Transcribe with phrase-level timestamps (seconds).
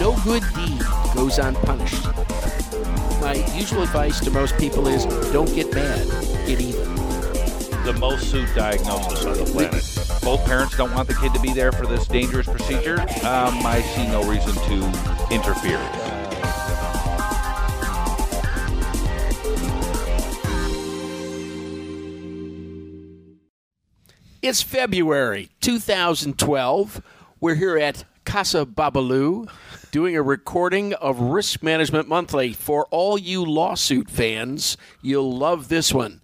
[0.00, 0.80] no good deed
[1.14, 2.06] goes unpunished.
[3.20, 6.08] My usual advice to most people is don't get mad,
[6.46, 6.94] get even.
[7.84, 9.84] The most sued diagnosis on the planet.
[10.22, 12.98] Both parents don't want the kid to be there for this dangerous procedure.
[12.98, 15.78] Um, I see no reason to interfere.
[24.40, 27.02] It's February 2012.
[27.38, 29.50] We're here at Casa Babalu
[29.90, 32.52] doing a recording of Risk Management Monthly.
[32.52, 36.20] For all you lawsuit fans, you'll love this one.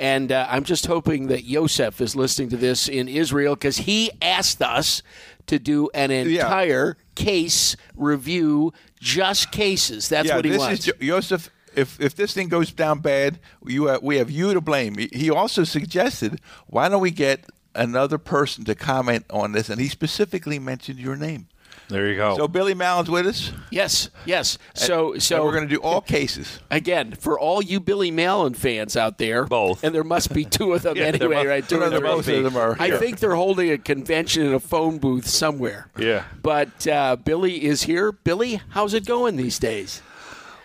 [0.00, 4.10] And uh, I'm just hoping that Yosef is listening to this in Israel because he
[4.22, 5.02] asked us
[5.44, 10.08] to do an entire case review, just cases.
[10.08, 10.88] That's yeah, what he this wants.
[10.88, 11.50] is Joseph.
[11.76, 14.96] If if this thing goes down bad, you uh, we have you to blame.
[15.12, 17.44] He also suggested, why don't we get
[17.74, 19.68] another person to comment on this?
[19.68, 21.48] And he specifically mentioned your name.
[21.88, 22.34] There you go.
[22.38, 23.52] So Billy Mallon's with us.
[23.70, 24.56] yes, yes.
[24.74, 26.58] So, so and we're going to do all cases.
[26.70, 29.84] Again, for all you Billy Mallon fans out there, Both.
[29.84, 31.68] and there must be two of them Yeah, there anyway, must- right?
[31.68, 32.02] Two there of them.
[32.04, 32.32] must be.
[32.36, 32.96] Both of them are I here.
[32.98, 35.90] think they're holding a convention in a phone booth somewhere.
[35.98, 36.24] Yeah.
[36.42, 38.12] But uh, Billy is here.
[38.12, 40.00] Billy, how's it going these days?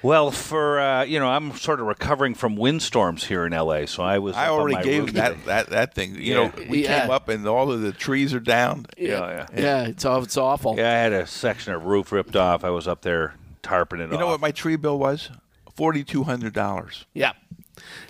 [0.02, 4.02] Well, for uh, you know, I'm sort of recovering from windstorms here in LA, so
[4.02, 4.36] I was.
[4.36, 6.16] I up on already my gave roof that, that that thing.
[6.16, 6.34] You Yeah.
[6.36, 7.02] know, we Yeah.
[7.02, 8.86] came up and all of the trees are down.
[8.98, 9.62] Yeah, yeah.
[9.62, 10.76] Yeah, it's aw- it's awful.
[10.78, 12.64] Yeah, I had a section of roof ripped off.
[12.64, 15.30] I was up there tarping it You know what my tree bill was?
[15.76, 17.06] Forty two hundred dollars.
[17.14, 17.34] Yeah.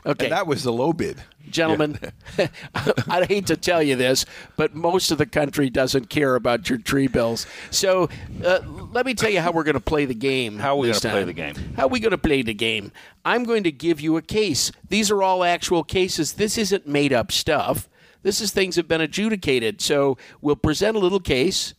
[0.06, 0.26] Okay.
[0.26, 1.22] And that was the low bid.
[1.52, 2.00] Gentlemen,
[3.08, 6.80] I hate to tell you this, but most of the country doesn't care about your
[6.80, 7.46] tree bills.
[7.72, 8.10] So
[8.44, 8.60] uh,
[8.92, 10.58] let me tell you how we're going to play the game.
[10.58, 11.56] How are we going to play the game?
[11.76, 12.92] How are we going to play the game?
[13.26, 14.72] I'm going to give you a case.
[14.88, 16.34] These are all actual cases.
[16.34, 17.90] This isn't made up stuff.
[18.22, 19.82] This is things that have been adjudicated.
[19.82, 21.74] So we'll present a little case.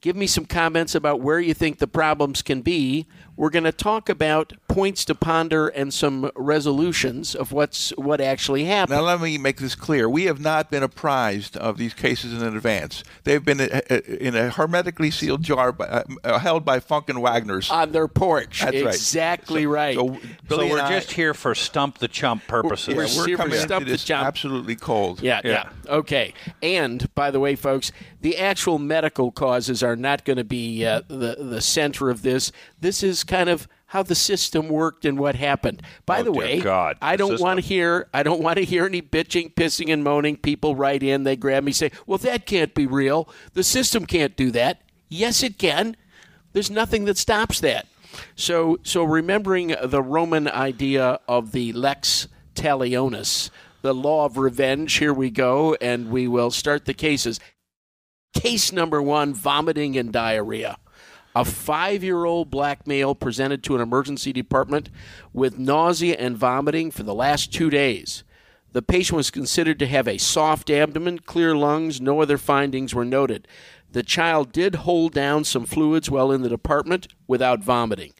[0.00, 3.06] Give me some comments about where you think the problems can be.
[3.40, 8.64] We're going to talk about points to ponder and some resolutions of what's what actually
[8.64, 8.98] happened.
[8.98, 10.10] Now, let me make this clear.
[10.10, 13.02] We have not been apprised of these cases in advance.
[13.24, 17.08] They've been uh, uh, in a hermetically sealed jar by, uh, uh, held by Funk
[17.08, 17.70] and Wagnalls'.
[17.70, 18.60] on their porch.
[18.60, 18.94] That's right.
[18.94, 19.96] exactly right.
[19.96, 20.18] So,
[20.50, 22.88] so we're I- just here for stump the chump purposes.
[22.88, 24.26] yeah, we're we're here for coming Stump into the this Chump.
[24.26, 25.22] absolutely cold.
[25.22, 25.50] yeah, yeah,
[25.86, 25.94] Yeah.
[25.94, 26.34] Okay.
[26.62, 27.90] And by the way, folks,
[28.20, 32.52] the actual medical causes are not going to be uh, the the center of this.
[32.80, 35.82] This is kind of how the system worked and what happened.
[36.06, 38.86] By Oh, the way, God, I don't want to hear I don't want to hear
[38.86, 40.36] any bitching, pissing, and moaning.
[40.36, 43.28] People write in, they grab me, say, "Well, that can't be real.
[43.54, 45.96] The system can't do that." Yes, it can.
[46.52, 47.86] There's nothing that stops that.
[48.34, 53.50] So, so remembering the Roman idea of the lex talionis,
[53.82, 54.94] the law of revenge.
[54.94, 57.40] Here we go, and we will start the cases.
[58.34, 60.78] Case number one: vomiting and diarrhea.
[61.34, 64.90] A five-year-old black male presented to an emergency department
[65.32, 68.24] with nausea and vomiting for the last two days.
[68.72, 73.04] The patient was considered to have a soft abdomen, clear lungs, no other findings were
[73.04, 73.46] noted.
[73.92, 78.12] The child did hold down some fluids while in the department without vomiting.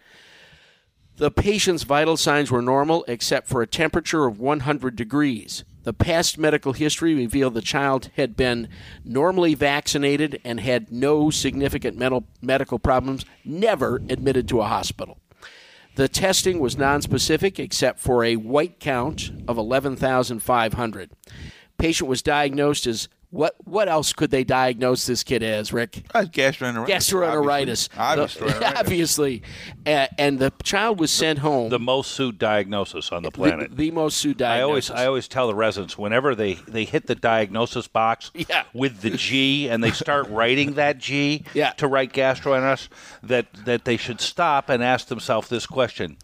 [1.17, 5.65] The patient's vital signs were normal except for a temperature of 100 degrees.
[5.83, 8.69] The past medical history revealed the child had been
[9.05, 15.19] normally vaccinated and had no significant mental, medical problems, never admitted to a hospital.
[15.95, 21.11] The testing was nonspecific except for a white count of 11,500.
[21.79, 26.03] Patient was diagnosed as what what else could they diagnose this kid as, Rick?
[26.15, 26.89] Uh, gastroenteritis.
[26.89, 27.89] Gastroenteritis.
[27.97, 28.49] Obviously.
[28.49, 28.77] The- Obviously.
[28.77, 29.43] obviously.
[29.87, 31.69] A- and the child was sent home.
[31.71, 33.77] the most sued diagnosis on the the, planet.
[33.77, 34.61] the most sued diagnosis.
[34.61, 35.03] I always, diagnosis.
[35.05, 38.65] I always tell the residents whenever they, they hit the diagnosis box Yeah.
[38.75, 41.71] with the G and they start writing that G Yeah.
[41.73, 42.89] to write gastroenteritis,
[43.23, 46.17] that that they should stop and ask themselves this question: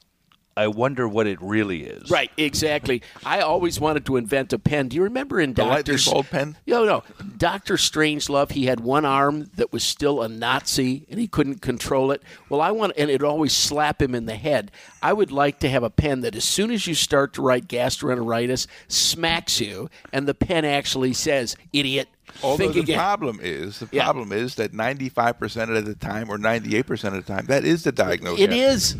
[0.58, 2.10] I wonder what it really is.
[2.10, 3.02] Right, exactly.
[3.26, 4.88] I always wanted to invent a pen.
[4.88, 6.56] Do you remember in The Doctor lightning bolt pen?
[6.66, 7.02] No, no.
[7.36, 12.10] Doctor Strangelove, he had one arm that was still a Nazi and he couldn't control
[12.10, 12.22] it.
[12.48, 14.70] Well, I want and it always slap him in the head.
[15.02, 17.68] I would like to have a pen that as soon as you start to write
[17.68, 22.08] gastroenteritis smacks you and the pen actually says, "Idiot."
[22.42, 22.98] Although Think the again.
[22.98, 24.04] problem is, the Yeah.
[24.04, 27.92] problem is that 95% of the time or 98% of the time, that is the
[27.92, 28.40] diagnosis.
[28.44, 28.96] It is.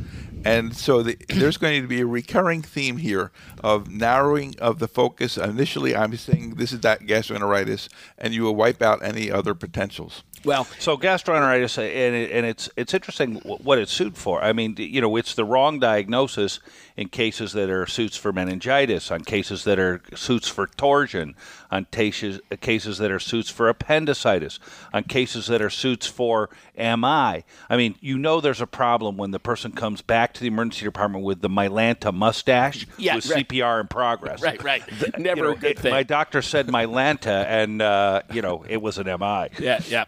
[0.47, 3.33] And so the, there's going to be a recurring theme here
[3.65, 5.37] of narrowing of the focus.
[5.37, 10.23] Initially, I'm saying this is that gastroenteritis, and you will wipe out any other potentials.
[10.45, 14.41] Well, So gastroenteritis, and, it, and it's it's interesting what it's sued for.
[14.41, 16.61] I mean, you know, it's the wrong diagnosis
[16.97, 21.35] in cases that are suits for meningitis, on cases that are suits for torsion,
[21.77, 24.59] on cases cases that are suits for appendicitis,
[24.93, 27.45] on cases that are suits for MI.
[27.69, 30.85] I mean, you know, there's a problem when the person comes back to the emergency
[30.85, 33.49] department with the Mylanta mustache Yeah, with right.
[33.49, 34.43] CPR in progress.
[34.43, 34.83] Right, right.
[35.17, 35.91] You Never know, a good it- thing.
[35.93, 39.49] My doctor said Mylanta, and uh, you know, it was an MI.
[39.59, 40.05] yeah, yeah.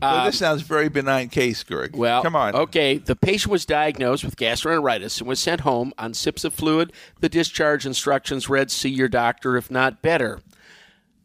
[0.00, 1.94] Well, this sounds very benign case, Greg.
[1.94, 2.54] Um, Well, come on.
[2.54, 6.92] Okay, the patient was diagnosed with gastroenteritis and was sent home on sips of fluid.
[7.20, 10.40] The discharge instructions read, "See your doctor if not better."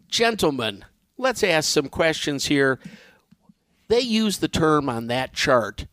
[0.10, 0.86] Gentlemen,
[1.18, 2.80] let's ask some questions here.
[3.88, 5.86] They used the term on that chart.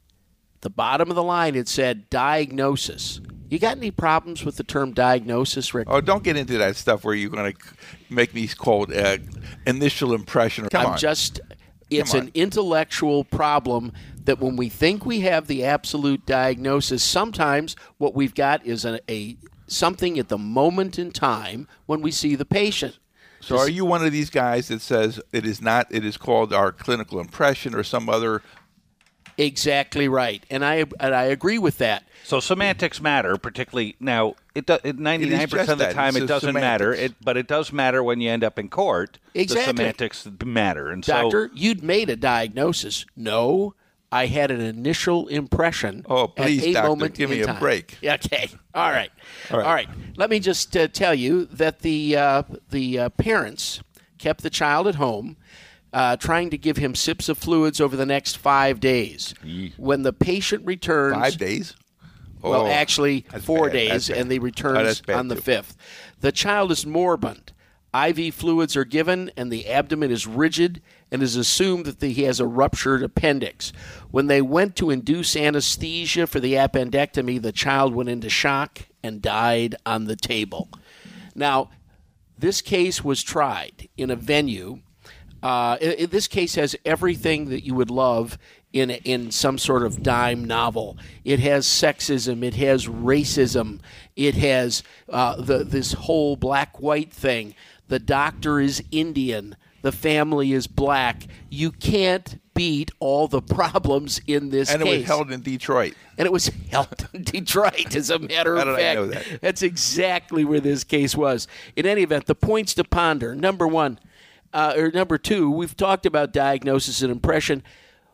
[0.60, 3.20] The bottom of the line it said diagnosis.
[3.50, 5.88] You got any problems with the term diagnosis, Rick?
[5.90, 7.60] Oh, don't get into that stuff where you're going to
[8.08, 9.18] make me called uh,
[9.66, 10.68] initial impression.
[10.68, 10.98] Come I'm on.
[10.98, 11.40] just
[11.90, 13.92] it's an intellectual problem
[14.24, 18.98] that when we think we have the absolute diagnosis, sometimes what we've got is a,
[19.10, 22.98] a something at the moment in time when we see the patient.
[23.48, 25.86] So, are you one of these guys that says it is not?
[25.90, 28.42] It is called our clinical impression or some other?
[29.36, 32.04] Exactly right, and I and I agree with that.
[32.22, 34.34] So semantics matter, particularly now.
[34.54, 36.94] It do, it ninety nine percent of the time it doesn't matter.
[36.94, 39.18] It but it does matter when you end up in court.
[39.34, 39.72] Exactly.
[39.72, 43.06] The semantics matter, and Doctor, so you'd made a diagnosis.
[43.16, 43.74] No,
[44.14, 46.06] I had an initial impression.
[46.08, 47.58] Oh, please, doctor, give me a time.
[47.58, 47.98] break.
[48.04, 48.48] Okay.
[48.74, 49.10] All right.
[49.50, 49.88] All All right.
[49.88, 49.96] right.
[50.16, 53.80] Let me just uh, tell you that the uh, the uh, parents
[54.18, 55.36] kept the child at home.
[55.92, 59.32] Uh, trying to give him sips of fluids over the next five days.
[59.76, 61.76] When the patient returns, Five days.
[62.42, 63.72] well, Oh, actually, four bad.
[63.74, 65.40] Days, and they Oh, returns bad on the too.
[65.40, 65.76] fifth.
[66.20, 67.52] The child is moribund.
[67.94, 70.82] IV fluids are given, and the abdomen is rigid,
[71.14, 73.72] and is assumed that the, he has a ruptured appendix.
[74.10, 79.22] When they went to induce anesthesia for the appendectomy, the child went into shock and
[79.22, 80.68] died on the table.
[81.36, 81.70] Now,
[82.36, 84.80] this case was tried in a venue.
[85.40, 88.36] Uh, i- i- this case has everything that you would love
[88.72, 90.98] in in some sort of dime novel.
[91.24, 93.78] It has sexism, it has racism,
[94.16, 97.54] it has uh, the this whole black white thing.
[97.86, 101.26] The doctor is Indian, the family is black.
[101.50, 105.92] You can't beat all the problems in this And it was held in Detroit.
[106.16, 108.98] and it was held in Detroit, as a matter of fact.
[108.98, 109.42] know that?
[109.42, 111.46] That's exactly where this case was.
[111.76, 113.98] In any event, the points to ponder number one,
[114.54, 117.62] uh, or number two, we've talked about diagnosis and impression.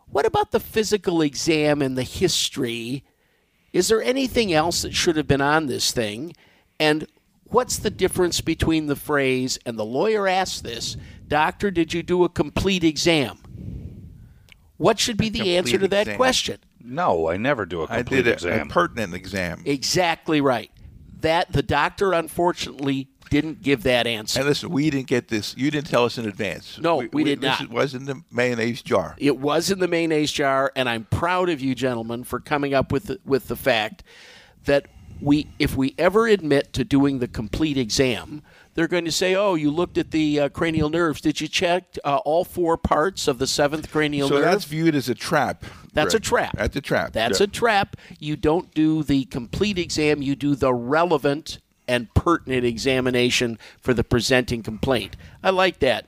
[0.08, 3.04] What about the physical exam and the history?
[3.72, 6.34] Is there anything else that should have been on this thing?
[6.80, 7.06] And
[7.50, 10.96] what's the difference between the phrase, and the lawyer asked this,
[11.28, 13.38] Doctor, did you do a complete exam?
[14.76, 16.16] What should be the answer to complete that exam.
[16.16, 16.58] question?
[16.82, 18.68] no, I never do a complete did a, a exam.
[18.68, 19.62] pertinent exam.
[19.64, 20.70] Exactly right.
[21.20, 24.40] That the doctor unfortunately didn't give that answer.
[24.40, 25.54] And listen, we didn't get this.
[25.56, 26.78] You didn't tell us in advance.
[26.78, 27.70] No, we did this not.
[27.70, 29.14] was in the mayonnaise jar.
[29.18, 32.90] It was in the mayonnaise jar, and I'm proud of you, gentlemen, for coming up
[32.90, 34.02] with the, with the fact
[34.64, 34.86] that
[35.20, 38.42] we, if we ever admit to doing the complete exam,
[38.74, 41.20] they're going to say, "Oh, you looked at the uh, cranial nerves.
[41.20, 44.94] Did you check uh, all four parts of the seventh cranial So nerve?" that's viewed
[44.94, 45.64] as a trap.
[45.92, 46.56] That's a trap.
[46.56, 47.12] That's a trap.
[47.12, 47.44] That's Yeah.
[47.44, 47.96] a trap.
[48.18, 51.58] You don't do the complete exam, you do the relevant
[51.88, 55.16] and pertinent examination for the presenting complaint.
[55.42, 56.06] I like that.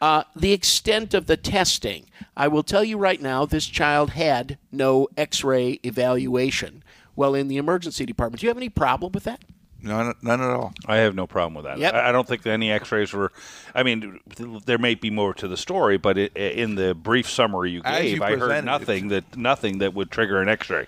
[0.00, 2.06] Uh, the extent of the testing.
[2.34, 6.82] I will tell you right now, this child had no x ray evaluation
[7.20, 8.40] while in the emergency department.
[8.40, 9.42] Do you have any problem with that?
[9.82, 10.72] None, none at all.
[10.86, 11.78] I have no problem with that.
[11.78, 11.94] Yep.
[11.94, 13.30] I I don't think that any X-rays were.
[13.74, 14.20] I mean,
[14.66, 18.18] there may be more to the story, but it, in the brief summary you gave,
[18.18, 20.86] you I heard nothing that nothing that would trigger an X-ray.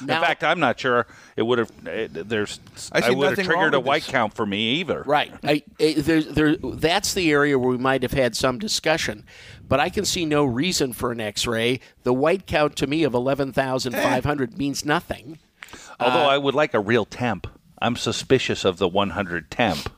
[0.00, 1.72] Now- in fact, I'm not sure it would have.
[1.86, 2.58] It, there's.
[2.90, 4.10] I I, see would have nothing triggered a white this.
[4.10, 5.02] count for me either.
[5.06, 5.32] Right.
[5.44, 9.24] I, I, there, there, that's the area where we might have had some discussion,
[9.68, 11.80] but I can see no reason for an X-ray.
[12.02, 15.38] The white count to me of eleven thousand five hundred means nothing.
[16.04, 17.46] Although I would like a real temp.
[17.80, 19.90] I'm suspicious of the 100 temp.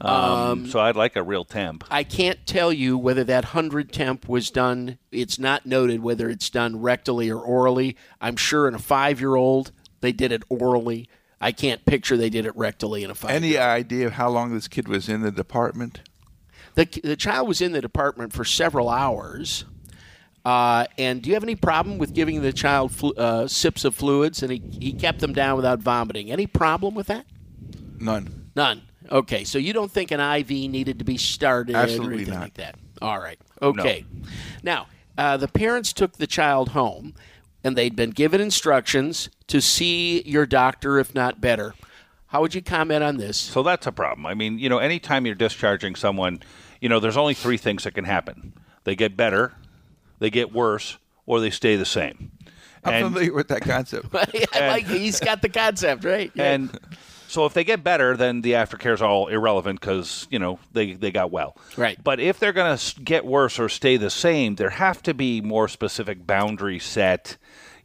[0.00, 1.84] Um, so I'd like a real temp.
[1.90, 4.96] I can't tell you whether that hundred temp was done.
[5.12, 7.96] It's not noted whether it's done rectally or orally.
[8.20, 11.08] I'm sure in a five-year-old they did it orally.
[11.40, 13.30] I can't picture they did it rectally in a five.
[13.30, 16.00] Any idea of how long this kid was in the department?
[16.76, 19.64] The, the child was in the department for several hours.
[20.44, 23.94] Uh, and do you have any problem with giving the child flu- uh, sips of
[23.94, 24.42] fluids?
[24.42, 26.30] And he, he kept them down without vomiting.
[26.30, 27.26] Any problem with that?
[27.98, 28.50] None.
[28.56, 28.82] None.
[29.10, 32.42] Okay, so you don't think an IV needed to be started or Absolutely anything not.
[32.42, 32.76] like that?
[33.02, 33.38] All right.
[33.60, 34.04] Okay.
[34.62, 34.86] Now,
[35.18, 37.14] uh, the parents took the child home,
[37.64, 41.74] and they'd been given instructions to see your doctor if not better.
[42.28, 43.36] How would you comment on this?
[43.36, 44.24] So that's a problem.
[44.26, 46.40] I mean, you know, anytime you're discharging someone,
[46.80, 48.52] you know, there's only three things that can happen:
[48.84, 49.54] they get better,
[50.20, 50.96] they get worse,
[51.26, 52.30] or they stay the same.
[52.84, 54.06] I'm And- familiar with that concept.
[54.54, 56.30] I like he's got the concept right.
[56.34, 56.52] Yeah.
[56.52, 56.78] And
[57.28, 60.94] so if they get better, then the aftercare is all irrelevant because you know they
[60.94, 61.56] they got well.
[61.76, 62.02] Right.
[62.02, 65.40] But if they're going to get worse or stay the same, there have to be
[65.40, 67.36] more specific boundaries set.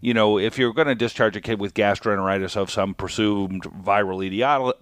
[0.01, 4.23] You know, if you're going to discharge a kid with gastroenteritis of some presumed viral
[4.29, 4.73] etiolo-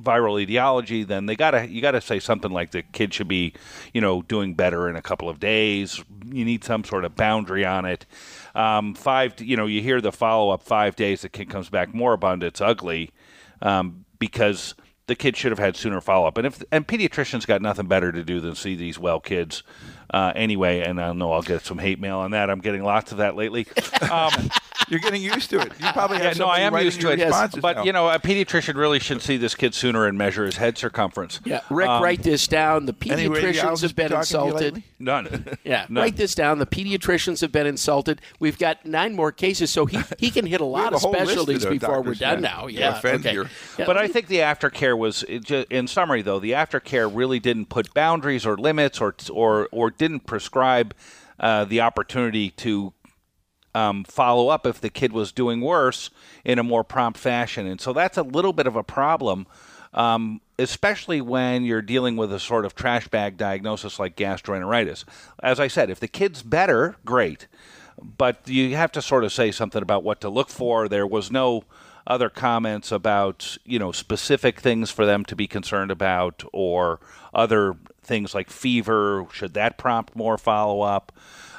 [0.00, 3.54] viral etiology, then they gotta you gotta say something like the kid should be,
[3.92, 6.02] you know, doing better in a couple of days.
[6.24, 8.06] You need some sort of boundary on it.
[8.54, 11.94] Um, five, you know, you hear the follow up five days, the kid comes back
[11.94, 12.42] moribund.
[12.42, 13.10] It's ugly
[13.62, 14.74] um, because
[15.06, 16.38] the kid should have had sooner follow up.
[16.38, 19.62] And if and pediatricians got nothing better to do than see these well kids
[20.12, 20.80] uh, anyway.
[20.80, 22.50] And I know I'll get some hate mail on that.
[22.50, 23.66] I'm getting lots of that lately.
[24.10, 24.30] Um,
[24.88, 25.72] You're getting used to it.
[25.80, 27.18] You probably have yeah, no, I am used to it.
[27.20, 27.84] responses But now.
[27.84, 31.40] you know, a pediatrician really should see this kid sooner and measure his head circumference.
[31.44, 32.86] yeah, Rick, Um, write this down.
[32.86, 34.82] The pediatricians radiologist have been talking to you insulted.
[34.98, 35.44] None.
[35.64, 36.02] Yeah, None.
[36.02, 36.58] write this down.
[36.58, 38.22] The pediatricians have been insulted.
[38.40, 41.10] We've got nine more cases, so he, he can hit a lot of a whole
[41.12, 42.48] list of specialties before we're done yeah.
[42.48, 42.66] now.
[42.66, 43.30] To Yeah, okay.
[43.30, 43.50] here.
[43.78, 47.92] Yeah, But I think the aftercare was, in summary, though, the aftercare really didn't put
[47.92, 50.94] boundaries or limits, or or or didn't prescribe
[51.38, 52.92] uh, the opportunity to
[53.74, 56.10] um, follow up if the kid was doing worse
[56.44, 59.46] in a more prompt fashion, and so that's a little bit of a problem.
[59.94, 65.04] Um, especially when you're dealing with a sort of trash bag diagnosis like gastroenteritis.
[65.42, 67.46] As I said, if the kid's better, great
[68.02, 70.88] but you have to sort of say something about what to look for.
[70.88, 71.64] There was no
[72.08, 76.98] other comments about you know specific things for them to be concerned about, or
[77.32, 79.26] other things like fever.
[79.32, 81.12] Should that prompt more follow up?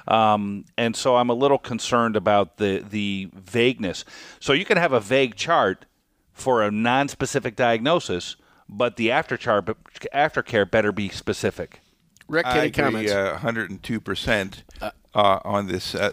[0.07, 4.03] Um, and so I'm a little concerned about the the vagueness.
[4.39, 5.85] So you can have a vague chart
[6.33, 8.35] for a non-specific diagnosis,
[8.67, 9.65] but the after chart,
[10.13, 11.81] aftercare better be specific.
[12.27, 13.11] Rick, I any agree, comments?
[13.11, 15.95] uh, 102% uh, on this.
[15.95, 16.11] Uh,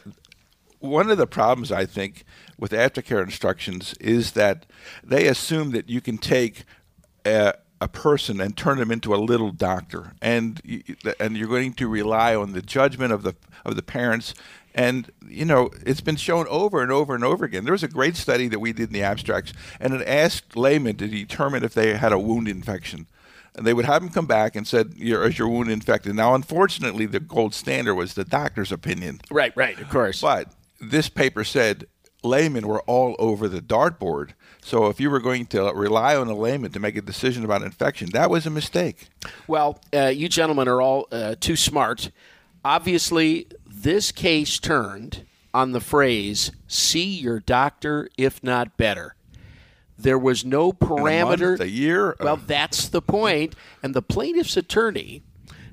[0.86, 2.24] one of the problems, I think,
[2.58, 4.66] with aftercare instructions is that
[5.04, 6.64] they assume that you can take
[7.24, 10.82] a, a person and turn them into a little doctor, and you,
[11.20, 14.34] and you're going to rely on the judgment of the of the parents.
[14.74, 17.64] And you know, it's been shown over and over and over again.
[17.64, 20.96] There was a great study that we did in the abstracts, and it asked laymen
[20.96, 23.06] to determine if they had a wound infection
[23.56, 27.06] and they would have them come back and said, is your wound infected?" Now, unfortunately,
[27.06, 29.20] the gold standard was the doctor's opinion.
[29.30, 30.20] Right, right, of course.
[30.20, 31.86] But this paper said
[32.22, 34.30] laymen were all over the dartboard.
[34.62, 37.62] So if you were going to rely on a layman to make a decision about
[37.62, 39.08] infection, that was a mistake.
[39.46, 42.10] Well, uh, you gentlemen are all uh, too smart.
[42.64, 49.14] Obviously, this case turned on the phrase "see your doctor if not better."
[49.98, 51.60] There was no In a month, parameter.
[51.60, 52.16] a year.
[52.20, 53.54] Well, that's the point.
[53.82, 55.22] And the plaintiff's attorney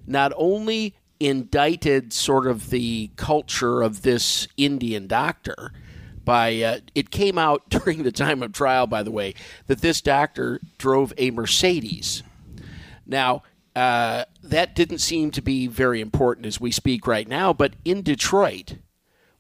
[0.07, 5.71] not only indicted sort of the culture of this Indian doctor
[6.25, 9.33] by uh, it came out during the time of trial, by the way,
[9.67, 12.23] that this doctor drove a Mercedes.
[13.05, 13.43] Now,
[13.75, 18.01] uh, that didn't seem to be very important as we speak right now, but in
[18.03, 18.75] Detroit,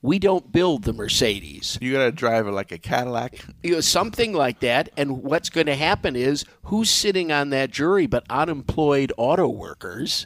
[0.01, 3.39] we don't build the Mercedes you got to drive it like a Cadillac.
[3.63, 4.89] you know, something like that.
[4.97, 10.25] And what's going to happen is who's sitting on that jury but unemployed auto workers?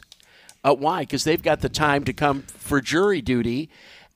[0.64, 1.00] Uh, why?
[1.00, 3.70] Because they've got the time to come for jury duty,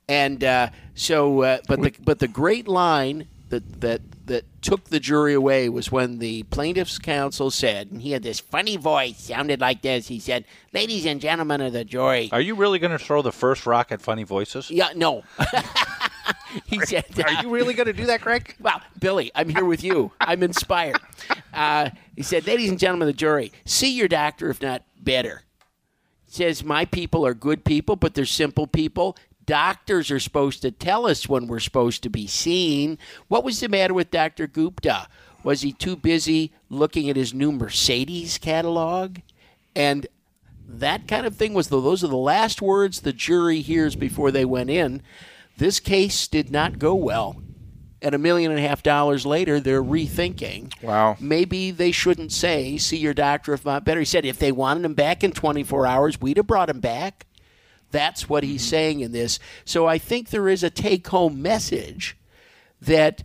[0.09, 1.43] and uh, so.
[1.43, 5.93] Uh, but the but the great line that that that took the jury away was
[5.93, 10.09] when the plaintiff's counsel said, and he had this funny voice, sounded like this.
[10.09, 13.33] He said, "Ladies and gentlemen of the jury." Are you really going to throw the
[13.33, 14.71] first rock at funny voices?
[14.71, 15.23] yeah, no.
[16.67, 18.55] he said, Are you really going to do that, Greg?
[18.61, 20.13] Well, Billy, I'm here with you.
[20.21, 21.01] I'm inspired.
[21.53, 25.43] Uh, he said, Ladies and gentlemen of the jury, see your doctor, if not better.
[26.33, 29.19] Says, My people are good people, but they're simple people.
[29.45, 32.97] Doctors are supposed to tell us when we're supposed to be seen.
[33.29, 34.47] What was the matter with Dr.
[34.47, 35.09] Gupta?
[35.45, 39.19] Was he too busy looking at his new Mercedes catalog?
[39.77, 40.07] And
[40.67, 44.31] that kind of thing was the, those are the last words the jury hears before
[44.31, 45.03] they went in.
[45.59, 47.43] This case did not go well.
[48.03, 50.83] And a million and a half dollars later, they're rethinking.
[50.83, 51.17] Wow.
[51.21, 54.01] Maybe they shouldn't say, see your doctor if not better.
[54.01, 57.27] He said if they wanted him back in 24 hours, we'd have brought him back.
[57.93, 58.71] That's what he's mm-hmm.
[58.71, 59.39] saying in this.
[59.65, 62.17] So I think there is a take home message
[62.81, 63.23] that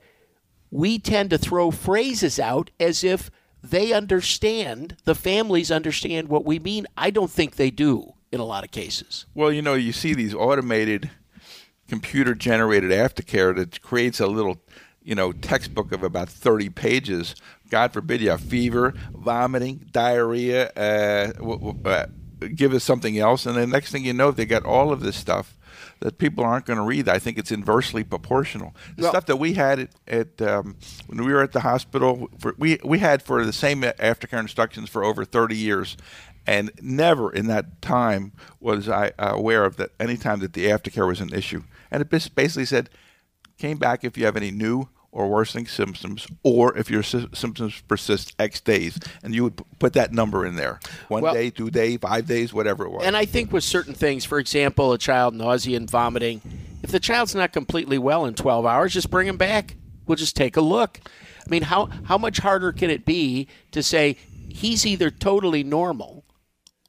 [0.69, 3.31] we tend to throw phrases out as if
[3.63, 6.85] they understand, the families understand what we mean.
[6.95, 9.25] I don't think they do in a lot of cases.
[9.33, 11.09] Well, you know, you see these automated
[11.87, 14.57] computer generated aftercare that creates a little,
[15.03, 17.35] you know, textbook of about 30 pages.
[17.69, 22.05] God forbid you have fever, vomiting, diarrhea, uh, w- w- uh,
[22.55, 23.45] give us something else.
[23.45, 25.57] And the next thing you know, they got all of this stuff
[25.99, 27.09] that people aren't going to read.
[27.09, 28.75] I think it's inversely proportional.
[28.95, 30.75] The Well- stuff that we had at, at um,
[31.07, 34.89] when we were at the hospital, for, we we had for the same aftercare instructions
[34.89, 35.97] for over 30 years,
[36.45, 40.65] and never in that time was I uh, aware of that any time that the
[40.67, 41.63] aftercare was an issue.
[41.91, 42.89] And it basically said,
[43.57, 47.81] came back if you have any new or worsening symptoms, or if your sy- symptoms
[47.87, 51.49] persist X days, and you would p- put that number in there, one Well- day,
[51.49, 53.03] two day, five days, whatever it was.
[53.03, 56.41] And I think with certain things, for example, a child nausea and vomiting,
[56.83, 59.75] if the child's not completely well in 12 hours, just bring him back.
[60.05, 60.99] We'll just take a look.
[61.03, 64.17] I mean, how how much harder can it be to say
[64.49, 66.25] he's either totally normal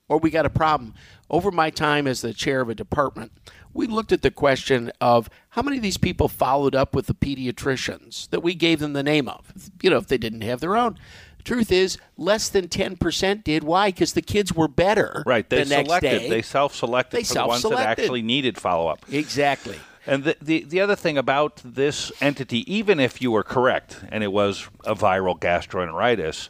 [0.09, 0.95] or we got a problem?
[1.31, 3.33] Over my time as the chair of a department,
[3.75, 7.15] we looked at the question of how many of these people followed up with the
[7.15, 10.77] pediatricians that we gave them the name of, you know, if they didn't have their
[10.77, 10.99] own.
[11.45, 13.65] Truth is, less than 10% did.
[13.65, 13.89] Why?
[13.91, 15.49] Because the kids were better Right.
[15.49, 16.19] They the selected.
[16.19, 16.29] day.
[16.29, 18.03] They self-selected They for the ones that self-selected.
[18.05, 19.05] actually needed follow-up.
[19.11, 19.77] Exactly.
[20.07, 24.25] And the, the the other thing about this entity, even if you were correct and
[24.25, 26.49] it was a viral gastroenteritis,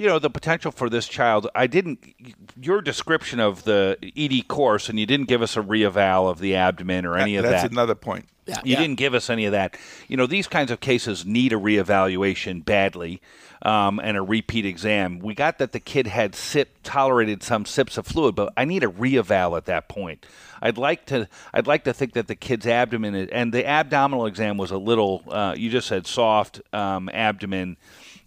[0.00, 1.46] you know the potential for this child.
[1.54, 2.14] I didn't
[2.58, 6.56] your description of the ED course, and you didn't give us a reeval of the
[6.56, 7.50] abdomen or any of that.
[7.50, 8.26] That's another point.
[8.46, 8.60] Yeah.
[8.64, 9.76] You didn't give us any of that.
[10.08, 13.20] You know, these kinds of cases need a reevaluation badly
[13.60, 15.18] um, and a repeat exam.
[15.18, 18.82] We got that the kid had sip tolerated some sips of fluid, but I need
[18.82, 20.24] a reeval at that point.
[20.62, 21.28] I'd like to.
[21.52, 24.78] I'd like to think that the kid's abdomen is, and the abdominal exam was a
[24.78, 25.22] little.
[25.28, 27.76] Uh, you just said soft um, abdomen.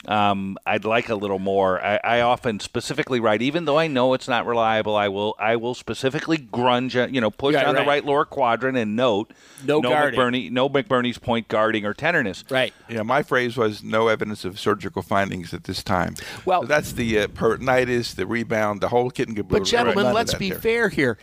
[0.07, 1.81] Um, I'd like a little more.
[1.83, 4.95] I, I often specifically write, even though I know it's not reliable.
[4.95, 5.35] I will.
[5.39, 7.01] I will specifically grunge.
[7.01, 7.81] uh, You know, push Yeah, on right.
[7.83, 9.31] the right lower quadrant and note
[9.65, 10.19] No guarding.
[10.19, 12.43] McBurney, no McBurney's point guarding or tenderness.
[12.49, 12.73] Right.
[12.89, 16.15] You know, my phrase was no evidence of surgical findings at this time.
[16.45, 19.59] Well- So that's the uh, peritonitis, the rebound, the whole kit and caboodle.
[19.59, 20.59] But, gentlemen, None of let's be there.
[20.59, 21.17] fair here.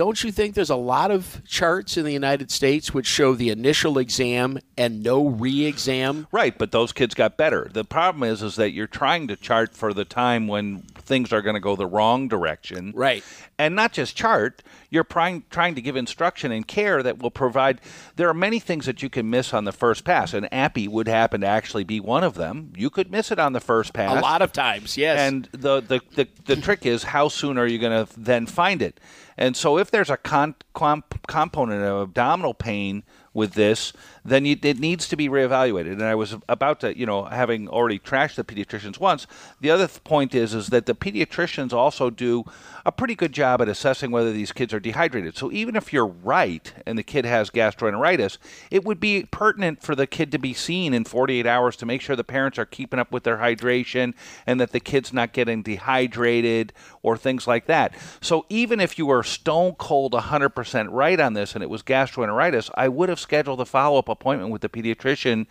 [0.00, 3.50] Don't you think there's a lot of charts in the United States which show the
[3.50, 6.26] initial exam and no re exam?
[6.32, 7.68] Right, but those kids got better.
[7.70, 11.42] The problem is, is that you're trying to chart for the time when things are
[11.42, 12.94] going to go the wrong direction.
[12.96, 13.22] Right.
[13.58, 17.82] And not just chart, you're trying, trying to give instruction and care that will provide.
[18.16, 21.08] There are many things that you can miss on the first pass, and appy would
[21.08, 22.72] happen to actually be one of them.
[22.74, 24.16] You could miss it on the first pass.
[24.16, 25.18] A lot of times, yes.
[25.18, 28.80] And the, the, the, the trick is how soon are you going to then find
[28.80, 28.98] it?
[29.40, 34.56] And so if there's a con- comp- component of abdominal pain with this, then you,
[34.62, 35.92] it needs to be reevaluated.
[35.92, 39.26] And I was about to, you know, having already trashed the pediatricians once.
[39.60, 42.44] The other th- point is, is that the pediatricians also do
[42.84, 45.36] a pretty good job at assessing whether these kids are dehydrated.
[45.36, 48.38] So even if you're right and the kid has gastroenteritis,
[48.70, 52.00] it would be pertinent for the kid to be seen in 48 hours to make
[52.00, 54.14] sure the parents are keeping up with their hydration
[54.46, 57.94] and that the kid's not getting dehydrated or things like that.
[58.20, 62.70] So even if you were stone cold 100% right on this and it was gastroenteritis,
[62.74, 65.46] I would have scheduled a follow up appointment with the pediatrician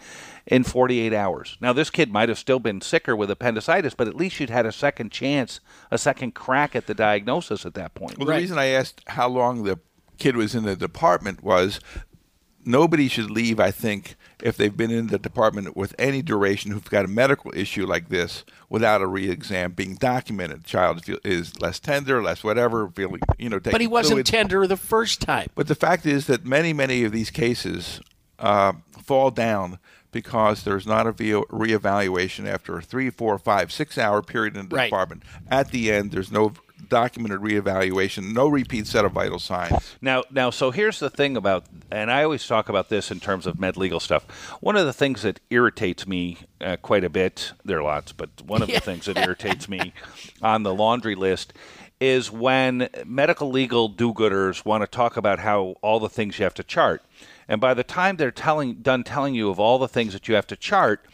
[0.45, 1.57] in 48 hours.
[1.61, 4.65] Now, this kid might have still been sicker with appendicitis, but at least you'd had
[4.65, 5.59] a second chance,
[5.91, 8.17] a second crack at the diagnosis at that point.
[8.17, 8.35] Well, Right.
[8.35, 9.79] the reason I asked how long the
[10.17, 11.79] kid was in the department was
[12.65, 16.89] nobody should leave, I think, if they've been in the department with any duration who've
[16.89, 20.63] got a medical issue like this without a re-exam being documented.
[20.65, 24.29] Child feel, is less tender, less whatever, feeling, you know, taking but he wasn't fluids.
[24.29, 25.47] tender the first time.
[25.55, 28.01] But the fact is that many, many of these cases
[28.39, 28.73] uh,
[29.03, 29.79] fall down
[30.11, 34.67] because there's not a ve- reevaluation after a three, four, five, six hour period in
[34.69, 34.85] the Right.
[34.85, 35.23] department.
[35.51, 36.53] At the end, there's no
[36.87, 39.95] documented reevaluation, no repeat set of vital signs.
[40.01, 43.45] Now, now, so here's the thing about, and I always talk about this in terms
[43.45, 44.23] of med legal stuff.
[44.61, 48.29] One of the things that irritates me uh, quite a bit, there are lots, but
[48.45, 49.93] one of the things that irritates me
[50.41, 51.53] on the laundry list
[51.99, 56.53] is when medical legal do-gooders want to talk about how all the things you have
[56.53, 57.03] to chart,
[57.49, 60.35] and by the time they're telling done telling you of all the things that you
[60.35, 61.05] have to chart,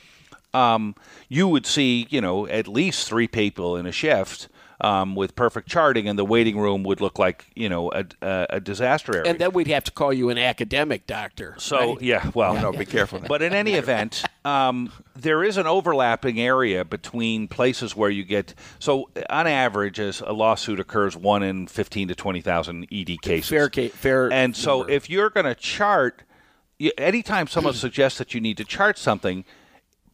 [0.54, 0.94] um,
[1.30, 4.48] you would see, you know, at least three people in a shift
[4.82, 8.46] um, with perfect charting, and the waiting room would look like, you know, a, a,
[8.52, 9.30] a disaster area.
[9.32, 11.56] And then we'd have to call you an academic doctor.
[11.58, 12.02] so, right?
[12.02, 13.22] yeah, well, No, be careful.
[13.22, 13.28] now.
[13.30, 18.54] but in any event, um, there is an overlapping area between places where you get.
[18.80, 23.50] So, on average, as a lawsuit occurs, one in fifteen to twenty thousand ED cases.
[23.50, 24.92] Fair ca- fair And so, number.
[24.92, 26.25] if you're going to chart, you,
[26.98, 29.46] anytime someone suggests that you need to chart something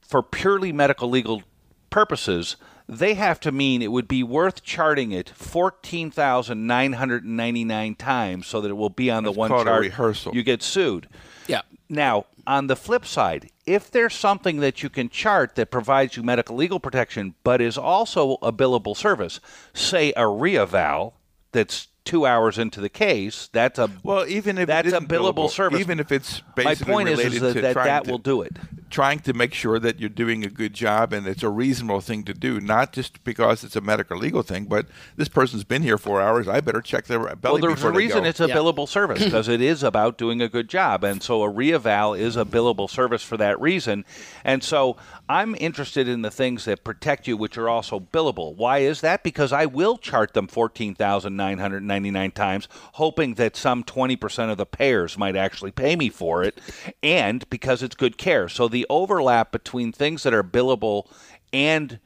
[0.02, 1.44] for purely medical legal
[1.90, 8.70] purposes, they have to mean it would be worth charting it 14,999 times so that
[8.70, 9.82] it will be on the That's one called a chart.
[9.82, 10.36] rehearsal.
[10.36, 11.08] You get sued.
[11.48, 11.62] Yeah.
[11.90, 16.24] Now, on the flip side, if there's something that you can chart that provides you
[16.24, 19.40] medical legal protection but is also a billable service,
[19.74, 21.16] say a reeval
[21.52, 25.08] that's two hours into the case, that's a Well, even if it that's a isn't
[25.10, 25.80] billable, service.
[25.80, 28.12] even if it's my basically point is, related is that to that, trying that to-
[28.12, 28.58] will do it.
[28.90, 32.24] trying to make sure that you're doing a good job and it's a reasonable thing
[32.24, 35.98] to do, not just because it's a medical legal thing, but this person's been here
[35.98, 36.48] four hours.
[36.48, 38.30] I better check their belly Well, there's before a reason go.
[38.30, 38.56] it's a Yeah.
[38.56, 42.36] billable service because it is about doing a good job, and so a reeval is
[42.36, 44.04] a billable service for that reason.
[44.44, 44.98] And so
[45.32, 48.54] I'm interested in the things that protect you, which are also billable.
[48.54, 49.24] Why is that?
[49.24, 54.18] Because I will chart them fourteen thousand nine hundred ninety-nine times, hoping that some twenty
[54.18, 56.60] percent of the payers might actually pay me for it,
[57.02, 58.50] and because it's good care.
[58.50, 61.10] So the overlap between things that are billable
[61.54, 62.00] and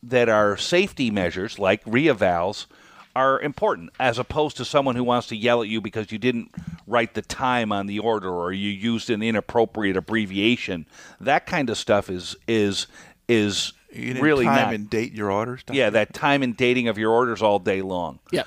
[0.00, 2.66] that are safety measures like reevals
[3.16, 6.54] are important as opposed to someone who wants to yell at you because you didn't
[6.86, 10.86] write the time on the order or you used an inappropriate abbreviation
[11.20, 12.86] that kind of stuff is is
[13.28, 15.60] is You didn't really time not and date your orders.
[15.64, 15.78] Doctor?
[15.78, 18.44] yeah that time and dating of your orders all day long Yeah.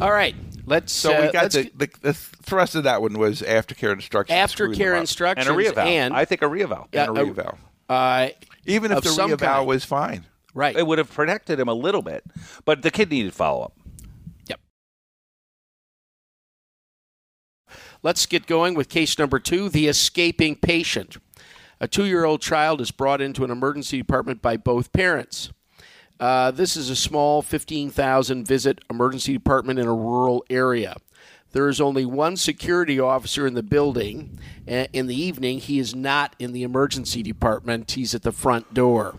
[0.00, 0.34] All right.
[0.66, 0.92] Let's.
[0.92, 4.50] So uh, we got the, the the thrust of that one was aftercare instructions.
[4.50, 5.00] screwing them aftercare up.
[5.00, 7.58] instructions and a reeval and i think a reeval Yeah, and a uh, reeval.
[7.88, 8.28] uh,
[8.66, 9.66] Even if the some reeval kind.
[9.68, 10.24] was fine.
[10.52, 10.76] right.
[10.76, 12.24] it would have protected him a little bit
[12.64, 13.77] but the kid needed follow-up Yep.
[18.02, 21.16] Let's get going with case number two the escaping patient.
[21.80, 25.50] A two year old child is brought into an emergency department by both parents.
[26.20, 30.96] Uh, this is a small 15,000 visit emergency department in a rural area.
[31.52, 34.38] There is only one security officer in the building.
[34.66, 39.18] In the evening, he is not in the emergency department, he's at the front door.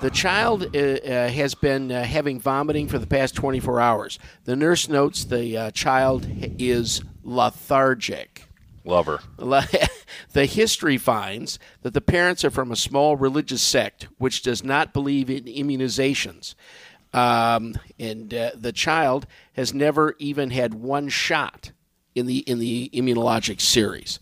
[0.00, 4.18] The child uh, uh, has been uh, having vomiting for the past 24 hours.
[4.44, 6.26] The nurse notes the uh, child
[6.58, 8.48] is lethargic.
[8.84, 9.20] lover
[10.32, 14.92] the history finds that the parents are from a small religious sect which does not
[14.92, 16.54] believe in immunizations.
[17.14, 21.72] Um, and uh, the child has never even had one shot
[22.14, 24.18] in the in the immunologic series.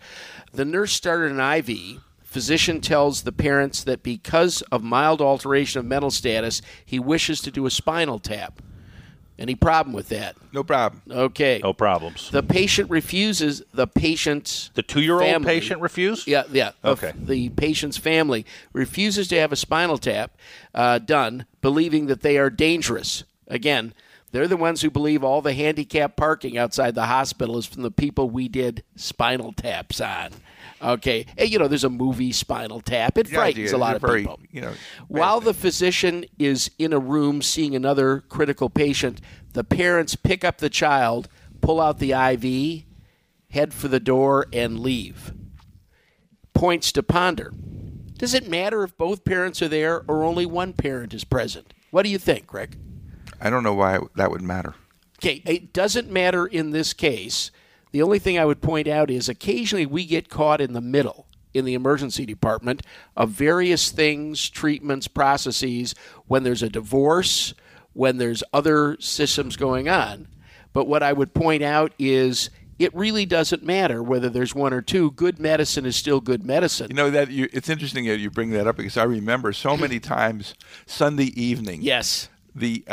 [0.52, 2.02] The nurse started an IV.
[2.22, 7.50] Physician tells the parents that because of mild alteration of mental status, he wishes to
[7.50, 8.62] do a spinal tap.
[9.40, 10.36] Any problem with that?
[10.52, 11.00] No problem.
[11.10, 11.60] Okay.
[11.62, 13.62] no problems The patient refuses.
[13.72, 16.72] The patient's the two-year-old family- patient refused Yeah, yeah.
[16.82, 17.12] The- Okay.
[17.18, 20.32] The, patient's family refuses to have a spinal tap
[20.74, 23.24] uh, done, believing that they are dangerous.
[23.48, 23.94] Again,
[24.32, 27.90] they're the ones who believe all the handicap parking outside the hospital is from the
[27.90, 30.30] people we did spinal taps on.
[30.82, 33.18] Okay, and, you know, there's a movie Spinal Tap.
[33.18, 34.40] It The frightens idea a lot of very, people.
[34.50, 34.72] You know,
[35.08, 39.20] While the physician is in a room seeing another critical patient,
[39.52, 41.28] the parents pick up the child,
[41.60, 42.84] pull out the IV,
[43.50, 45.34] head for the door, and leave.
[46.54, 47.52] Points to ponder.
[48.16, 51.74] Does it matter if both parents are there or only one parent is present?
[51.90, 52.76] What do you think, Rick?
[53.40, 54.74] I don't know why that would matter.
[55.18, 57.50] Okay, it doesn't matter in this case.
[57.92, 61.26] The only thing I would point out is occasionally we get caught in the middle
[61.52, 62.82] in the emergency department
[63.16, 65.94] of various things, treatments, processes
[66.26, 67.54] when there's a divorce,
[67.92, 70.28] when there's other systems going on.
[70.72, 74.80] But what I would point out is it really doesn't matter whether there's one or
[74.80, 75.10] two.
[75.10, 76.88] Good medicine is still good medicine.
[76.90, 79.76] You know that you, it's interesting that you bring that up because I remember so
[79.76, 80.54] many times
[80.86, 81.82] Sunday evening.
[81.82, 82.28] yes.
[82.54, 82.84] The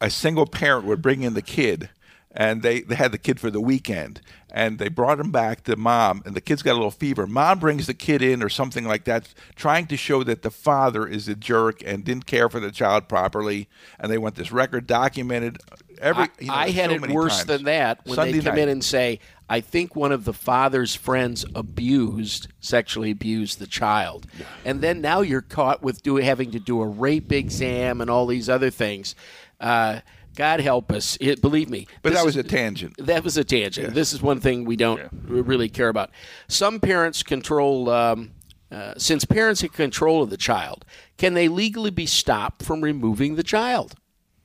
[0.00, 1.90] a single parent would bring in the kid
[2.38, 4.20] and they, they had the kid for the weekend
[4.52, 7.58] and they brought him back to mom and the kid's got a little fever mom
[7.58, 11.28] brings the kid in or something like that trying to show that the father is
[11.28, 15.58] a jerk and didn't care for the child properly and they want this record documented
[16.00, 17.46] every I, you know, I had so it worse times.
[17.46, 18.62] than that when Sunday they come night.
[18.62, 24.26] in and say, I think one of the father's friends abused, sexually abused the child.
[24.64, 28.26] And then now you're caught with do, having to do a rape exam and all
[28.26, 29.14] these other things.
[29.60, 30.00] Uh,
[30.34, 31.16] God help us.
[31.20, 31.86] It, believe me.
[32.02, 33.94] but that was is- a tangent that was a tangent.
[33.94, 36.10] This is one thing we don't r- really care about.
[36.48, 38.32] Some parents control, um,
[38.70, 40.84] uh, since parents have control of the child,
[41.18, 43.94] can they legally be stopped from removing the child?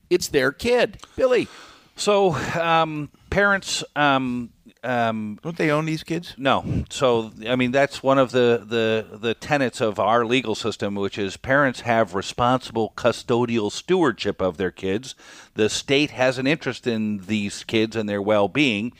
[0.09, 0.99] It's their kid.
[1.15, 1.47] Billy,
[1.97, 4.51] So, um, parents, um,
[4.83, 6.83] um, don't they own these kids no.
[6.89, 11.17] So, I mean, that's one of the, the, the tenets of our legal system, which
[11.17, 15.15] is parents have responsible custodial stewardship of their kids.
[15.53, 18.93] The state has an interest in these kids and their well being.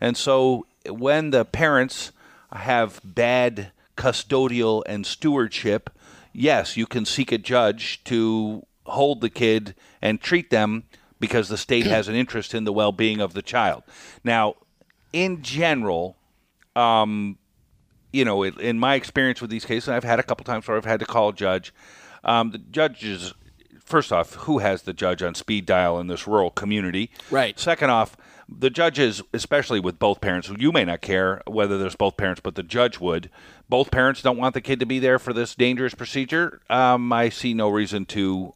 [0.00, 2.12] And so, when the parents
[2.52, 5.90] have bad custodial and stewardship,
[6.32, 10.84] yes, you can seek a judge to hold the kid and treat them
[11.20, 13.82] because the state has an interest in the well-being of the child.
[14.24, 14.54] Now,
[15.12, 16.16] in general,
[16.76, 17.38] um,
[18.12, 20.76] you know, it, in my experience with these cases, I've had a couple times where
[20.76, 21.74] I've had to call a judge.
[22.24, 23.34] Um, the judges,
[23.80, 27.10] first off, who has the judge on speed dial in this rural community?
[27.30, 27.58] Right.
[27.58, 28.16] Second off,
[28.48, 32.54] the judges, especially with both parents, you may not care whether there's both parents, but
[32.54, 33.30] the judge would.
[33.68, 36.62] Both parents don't want the kid to be there for this dangerous procedure.
[36.70, 38.54] Um, I see no reason to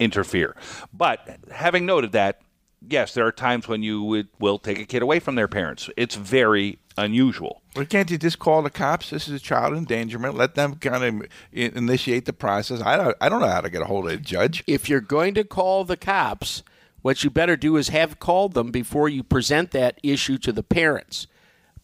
[0.00, 0.56] interfere.
[0.92, 2.40] But having noted that,
[2.86, 5.88] yes, there are times when you would, will take a kid away from their parents.
[5.96, 7.62] It's very unusual.
[7.74, 9.10] Well, can't you just call the cops?
[9.10, 10.34] This is a child endangerment.
[10.34, 12.80] Let them kind of initiate the process.
[12.80, 14.64] I don't, I don't know how to get a hold of a judge.
[14.66, 16.62] If you're going to call the cops,
[17.02, 20.62] what you better do is have called them before you present that issue to the
[20.62, 21.26] parents.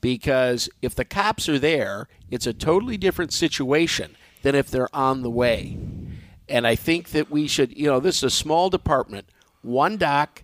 [0.00, 5.22] Because if the cops are there, it's a totally different situation than if they're on
[5.22, 5.78] the way.
[6.48, 9.28] And I think that we should, you know, this is a small department,
[9.62, 10.41] one doc,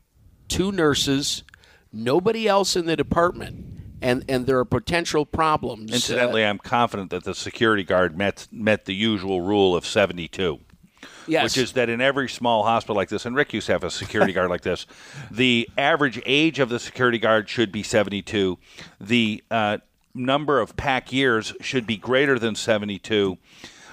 [0.49, 1.45] two nurses,
[1.93, 3.65] nobody else in the department.
[4.01, 5.93] And, and there are potential problems.
[5.93, 10.61] Incidentally, Uh, I'm confident that the security guard met met the usual rule of 72.
[11.27, 11.43] yes.
[11.45, 13.91] which is that in every small hospital like this, and Rick used to have a
[13.91, 14.87] security guard like this,
[15.33, 18.57] the average age of the security guard should be 72.
[19.01, 19.79] The uh,
[20.15, 23.37] number of pack years should be greater than 72.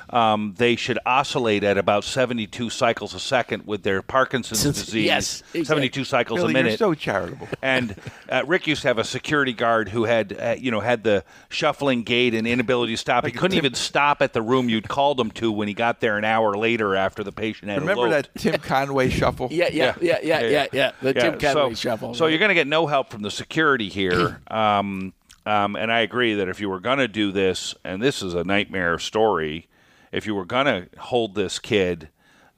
[0.09, 5.05] Um, they should oscillate at about 72 cycles a second with their Parkinson's disease.
[5.05, 5.63] Yes, exactly.
[5.65, 6.69] 72 cycles Billy, a minute.
[6.69, 7.47] you're so charitable.
[7.61, 7.95] And
[8.29, 11.23] uh, Rick used to have a security guard who had, uh, you know, had the
[11.49, 13.23] shuffling gait and inability to stop.
[13.23, 15.73] Like he couldn't Tim- even stop at the room you'd called him to when he
[15.73, 18.33] got there an hour later after the patient had Remember eloped.
[18.35, 19.47] that Tim Conway shuffle?
[19.51, 22.13] yeah, yeah, yeah, yeah, yeah, yeah, The Yeah, Tim Conway so, shuffle.
[22.13, 24.41] So you're going to get no help from the security here.
[24.51, 25.13] um,
[25.47, 28.33] um, and I agree that if you were going to do this, and this is
[28.33, 29.67] a nightmare story,
[30.15, 32.08] if you were going to hold this kid,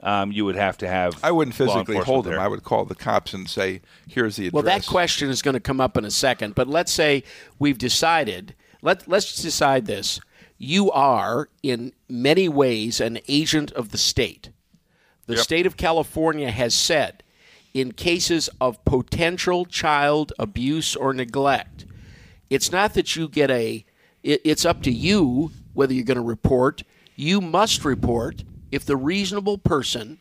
[0.01, 1.19] um, you would have to have.
[1.23, 2.33] I wouldn't physically enforcement hold him.
[2.33, 2.39] there.
[2.39, 5.55] I would call the cops and say, "Here's the address." Well, that question is going
[5.55, 7.23] to come up in a second, but let's say
[7.57, 8.53] we've decided.
[8.83, 10.19] Let Let's decide this.
[10.59, 14.51] You are, in many ways, an agent of the state.
[15.25, 15.43] The Yep.
[15.43, 17.23] state of California has said,
[17.73, 21.85] in cases of potential child abuse or neglect,
[22.49, 23.83] it's not that you get a.
[24.23, 26.83] It, it's up to you whether you're going to report.
[27.17, 30.19] You must report if the reasonable person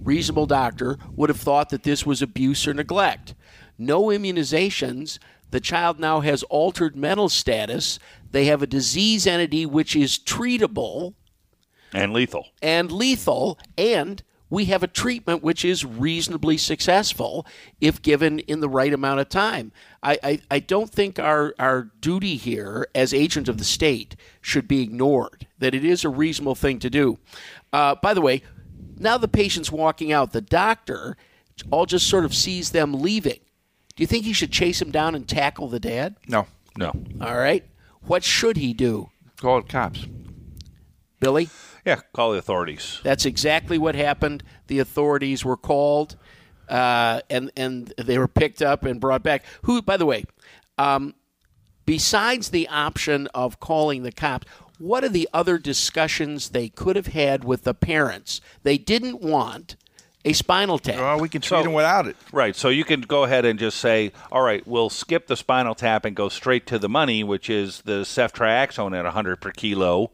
[0.00, 3.34] reasonable doctor would have thought that this was abuse or neglect.
[3.78, 5.18] No immunizations.
[5.50, 7.98] The child now has altered mental status.
[8.30, 11.14] They have a disease entity which is treatable
[11.92, 12.48] and lethal.
[12.62, 17.46] and lethal, and we have a treatment which is reasonably successful
[17.80, 19.72] if given in the right amount of time.
[20.02, 24.68] I, I, I don't think our, our duty here as agent of the state should
[24.68, 27.18] be ignored, that it is a reasonable thing to do.
[27.72, 28.42] Uh, by the way,
[28.98, 31.16] now the patient's walking out, the doctor
[31.70, 33.40] all just sort of sees them leaving.
[33.96, 36.16] Do you think he should chase him down and tackle the dad?
[36.28, 36.92] no, No.
[37.22, 37.64] All right.
[38.02, 39.08] What should he do,
[39.40, 40.06] call the cops.
[41.22, 41.48] Billy?
[41.86, 43.00] Yeah, call the authorities.
[43.04, 44.42] That's exactly what happened.
[44.66, 46.16] The authorities were called,
[46.68, 49.44] uh, and and they were picked up and brought back.
[49.62, 50.24] Who, by the way,
[50.78, 51.14] um,
[51.86, 54.46] besides the option of calling the cops,
[54.78, 58.40] what are the other discussions they could have had with the parents?
[58.64, 59.76] They didn't want
[60.24, 60.96] a spinal tap.
[60.98, 62.16] Well, we can treat So- him without it.
[62.32, 62.54] Right.
[62.54, 66.04] So you can go ahead and just say, all right, we'll skip the spinal tap
[66.04, 70.12] and go straight to the money, which is the ceftriaxone at 100 per kilo,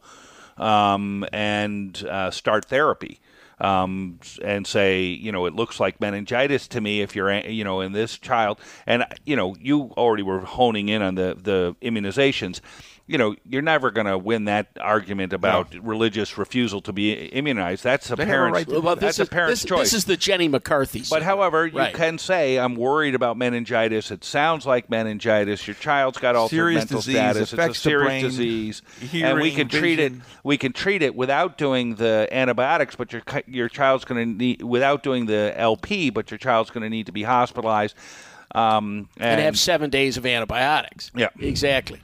[0.59, 3.19] um, and uh, start therapy.
[3.61, 7.81] Um, and say, you know, it looks like meningitis to me if you're, you know,
[7.81, 8.57] in this child.
[8.87, 12.61] And, you know, you already were honing in on the, the immunizations.
[13.09, 17.83] You know, you're never going to win that argument about religious refusal to be immunized.
[17.83, 19.79] That's a They parent's, right to- Well, that's this is a parent's this, choice.
[19.79, 20.99] this is the Jenny McCarthy.
[20.99, 21.23] But side.
[21.23, 24.11] however, you can say, "I'm worried about meningitis.
[24.11, 25.67] It sounds like meningitis.
[25.67, 27.41] Your child's got altered Serious mental disease, status.
[27.41, 30.13] It's a affects the serious brain, disease, and we hearing, can treat it.
[30.43, 32.95] We can treat it without doing the antibiotics.
[32.95, 36.11] But your your child's going to need without doing the LP.
[36.11, 37.95] But your child's going to need to be hospitalized.
[38.53, 41.11] Um, and, and have seven days of antibiotics.
[41.15, 41.29] Yeah.
[41.39, 42.01] exactly.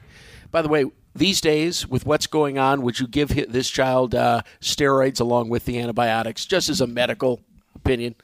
[0.55, 4.41] By the way, these days with what's going on, would you give this child uh,
[4.61, 7.41] steroids along with the antibiotics, just as a medical
[7.75, 8.15] opinion?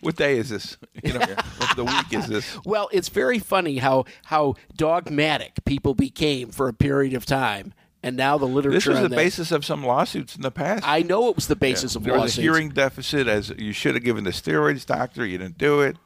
[0.00, 0.76] What day is this?
[1.04, 1.20] You know,
[1.58, 2.58] what the week is this?
[2.64, 8.16] Well, it's very funny how how dogmatic people became for a period of time, and
[8.16, 8.74] now the literature.
[8.74, 10.82] This was the that- basis of some lawsuits in the past.
[10.84, 12.38] I know it was the basis of there was lawsuits.
[12.38, 15.24] a hearing deficit, as you should have given the steroids, doctor.
[15.24, 15.96] You didn't do it.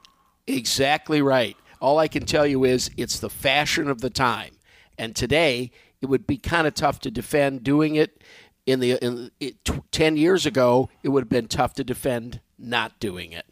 [0.47, 1.57] Exactly right.
[1.81, 4.51] All I can tell you is it's the fashion of the time.
[4.99, 8.23] And today, it would be kind of tough to defend doing it.
[8.67, 12.41] in the in it, t- ten years ago, it would have been tough to defend
[12.59, 13.47] not doing it.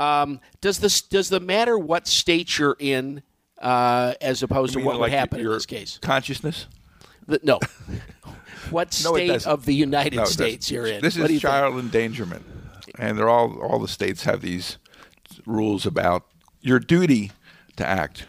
[0.00, 3.22] Um, does this does the matter what state you're in,
[3.60, 5.98] uh, as opposed You to what would happen in this case?
[6.02, 6.66] Consciousness?
[7.26, 7.60] The- no.
[8.70, 9.50] what state doesn't.
[9.50, 11.00] of the United No, States you're in?
[11.02, 11.52] This What do you is think?
[11.52, 12.44] child endangerment,
[12.98, 14.78] and they're all all the states have these
[15.46, 16.26] rules about
[16.60, 17.30] your duty
[17.76, 18.26] to act.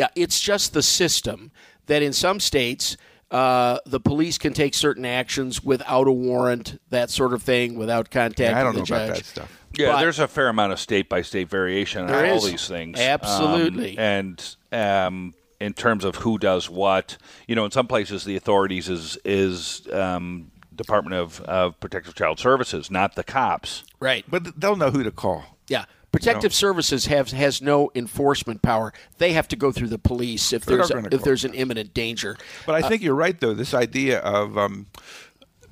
[0.00, 1.52] Yeah, it's just the system
[1.84, 2.96] that in some states
[3.30, 8.10] uh, the police can take certain actions without a warrant, that sort of thing, without
[8.10, 9.08] contacting I don't the know judge.
[9.08, 9.60] about that stuff.
[9.76, 12.46] Yeah, But- there's a fair amount of state by state variation on all is.
[12.50, 12.98] these things.
[12.98, 13.98] Absolutely.
[13.98, 18.36] Um, and um, in terms of who does what, you know, in some places the
[18.36, 23.84] authorities is is um, Department of, of Protective Child Services, not the cops.
[24.00, 24.24] Right.
[24.26, 25.58] But they'll know who to call.
[25.68, 25.84] Yeah.
[26.12, 28.92] Protective Services have has no enforcement power.
[29.18, 31.94] They have to go through the police if They're there's gonna if there's an imminent
[31.94, 32.36] danger.
[32.66, 33.54] But Uh, I think you're right, though.
[33.54, 34.86] This idea of um,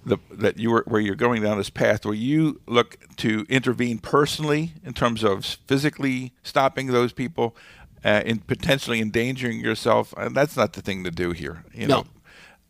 [0.06, 3.98] the that you were where you're going down this path, where you look to intervene
[3.98, 7.56] personally in terms of physically stopping those people,
[8.04, 11.64] uh, in potentially endangering yourself, and that's not the thing to do here.
[11.74, 11.96] You No.
[12.02, 12.06] know,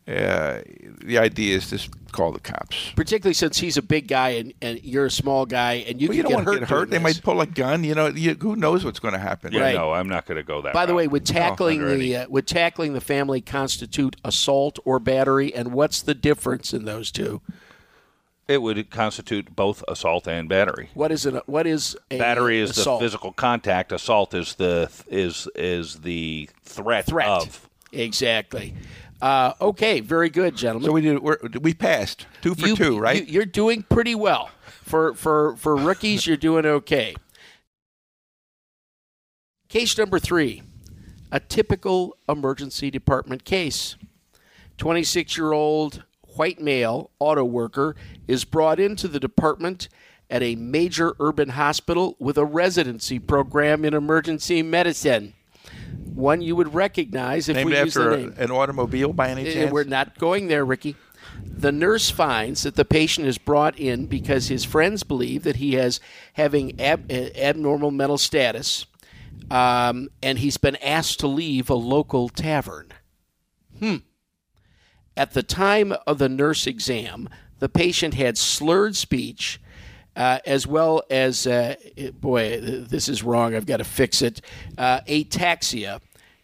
[0.07, 0.61] uh,
[1.03, 2.91] the idea is just call the cops.
[2.95, 6.13] Particularly since he's a big guy and, and you're a small guy and you Well,
[6.13, 6.53] can you don't get want hurt.
[6.53, 6.89] to get hurt.
[6.89, 7.03] They this.
[7.03, 7.83] might pull a gun.
[7.83, 9.53] You know, you, who knows what's going to happen?
[9.53, 9.75] Yeah, Right.
[9.75, 10.73] no, I'm not going to go that.
[10.73, 14.79] By the way, would tackling under the any- uh, would tackling the family constitute assault
[14.83, 17.41] or battery, and what's the difference in those two?
[18.47, 20.89] it would constitute both assault and battery.
[20.95, 21.47] What is it?
[21.47, 22.99] What is a Battery is assault?
[22.99, 23.91] the physical contact.
[23.91, 27.27] Assault is the is is the threat, threat?
[27.27, 27.69] of.
[27.91, 28.73] Exactly.
[29.21, 30.87] Uh, okay, very good, gentlemen.
[30.87, 31.19] So we did.
[31.19, 33.27] We're, we passed two for you, two, right?
[33.27, 34.49] You, are doing pretty well
[34.83, 36.25] for for for rookies.
[36.25, 37.15] You're doing okay.
[39.67, 40.63] Case number three,
[41.31, 43.95] a typical emergency department case.
[44.77, 46.05] 26 year old
[46.35, 49.89] white male auto worker is brought into the department
[50.29, 55.33] at a major urban hospital with a residency program in emergency medicine.
[56.13, 58.33] One you would recognize if Named we use the after name.
[58.37, 59.71] an automobile by any Uh, chance?
[59.71, 60.95] We're not going there, Ricky.
[61.45, 65.73] The nurse finds that the patient is brought in because his friends believe that he
[65.75, 65.99] has
[66.33, 68.85] having ab- uh, abnormal mental status,
[69.49, 72.87] um, and he's been asked to leave a local tavern.
[73.79, 73.97] Hmm.
[75.15, 79.59] At the time of the nurse exam, the patient had slurred speech,
[80.15, 81.75] uh, as well as, uh,
[82.19, 83.55] boy, this is wrong.
[83.55, 84.41] I've got to fix it.
[84.77, 86.01] Uh, ataxia,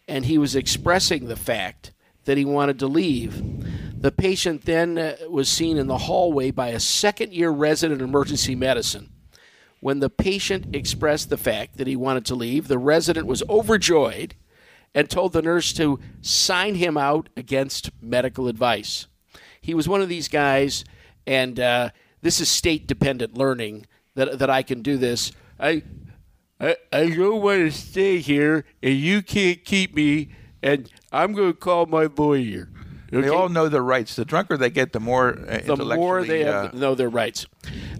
[0.08, 1.92] and he was expressing the fact
[2.24, 4.00] that he wanted to leave.
[4.00, 8.08] The patient then uh, was seen in the hallway by a second year resident of
[8.08, 9.10] emergency medicine.
[9.80, 14.34] When the patient expressed the fact that he wanted to leave, the resident was overjoyed
[14.94, 19.06] and told the nurse to sign him out against medical advice.
[19.60, 20.84] He was one of these guys,
[21.26, 21.90] and uh,
[22.26, 23.86] this is state dependent learning
[24.16, 25.30] that, that I can do this.
[25.60, 25.84] I,
[26.58, 31.52] I, I don't want to stay here, and you can't keep me, and I'm going
[31.52, 32.68] to call my lawyer.
[33.12, 33.28] They Okay?
[33.28, 34.16] all know their rights.
[34.16, 37.46] The drunker they get, the more uh, the more they uh, have, know their rights.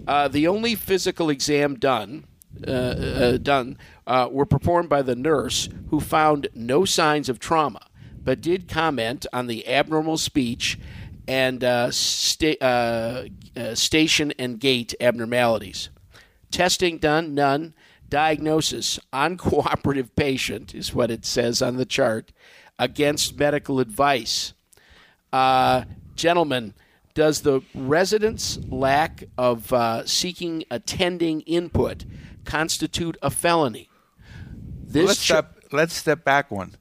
[0.05, 2.25] Uh, the only physical exam done
[2.67, 7.87] uh, uh, done uh, were performed by the nurse, who found no signs of trauma,
[8.21, 10.77] but did comment on the abnormal speech
[11.27, 15.89] and uh, sta- uh, uh, station and gait abnormalities.
[16.51, 17.73] Testing done, none.
[18.09, 22.31] Diagnosis: uncooperative patient is what it says on the chart.
[22.79, 24.53] Against medical advice.
[25.33, 25.85] Uh,
[26.15, 26.75] gentlemen,
[27.15, 32.05] does the resident's lack of uh, seeking attending input
[32.45, 33.89] constitute a felony?
[34.85, 35.57] This let's ch- step.
[35.71, 36.75] Let's step back one.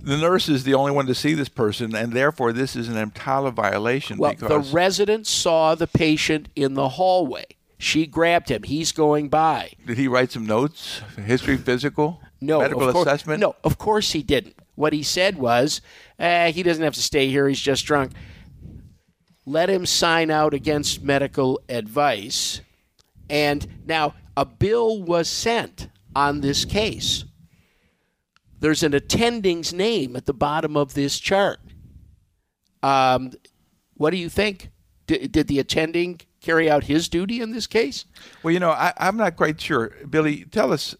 [0.00, 2.94] The nurse is the only one to see this person, and therefore this is an
[2.94, 4.16] EMTALA violation.
[4.18, 7.44] well, the resident saw the patient in the hallway.
[7.78, 8.62] She grabbed him.
[8.64, 9.72] He's going by.
[9.86, 11.00] did he write some notes?
[11.16, 13.40] History, physical, No, medical of course, assessment.
[13.40, 14.56] No, of course he didn't.
[14.74, 15.80] What he said was,
[16.18, 17.48] eh, he doesn't have to stay here.
[17.48, 18.12] He's just drunk.
[19.46, 22.60] Let him sign out against medical advice.
[23.30, 27.24] And now a bill was sent on this case.
[28.60, 31.60] There's an attending's name at the bottom of this chart.
[32.82, 33.32] Um,
[33.94, 34.70] what do you think?
[35.06, 38.04] Did, did the attending carry out his duty in this case?
[38.42, 39.92] Well, you know, I, I'm not quite sure.
[40.08, 40.94] Billy, tell us: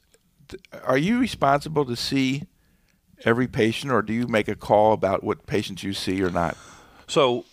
[0.85, 2.45] Are you responsible to see
[3.25, 6.57] every patient, or do you make a call about what patients you see or not?
[7.07, 7.45] So,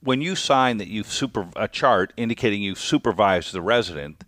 [0.00, 4.24] when you sign that you've super a chart indicating you've supervised the resident,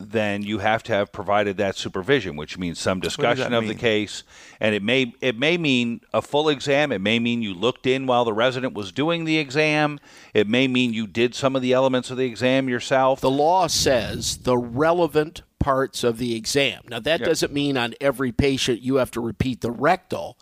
[0.00, 3.74] then you have to have provided that supervision, which means some discussion that of the
[3.74, 4.22] case,
[4.60, 6.92] and it may it may mean a full exam.
[6.92, 9.98] It may mean you looked in while the resident was doing the exam.
[10.34, 13.20] It may mean you did some of the elements of the exam yourself.
[13.20, 16.82] The law says the relevant parts of the exam.
[16.88, 20.38] Now that doesn't mean on every patient you have to repeat the rectal,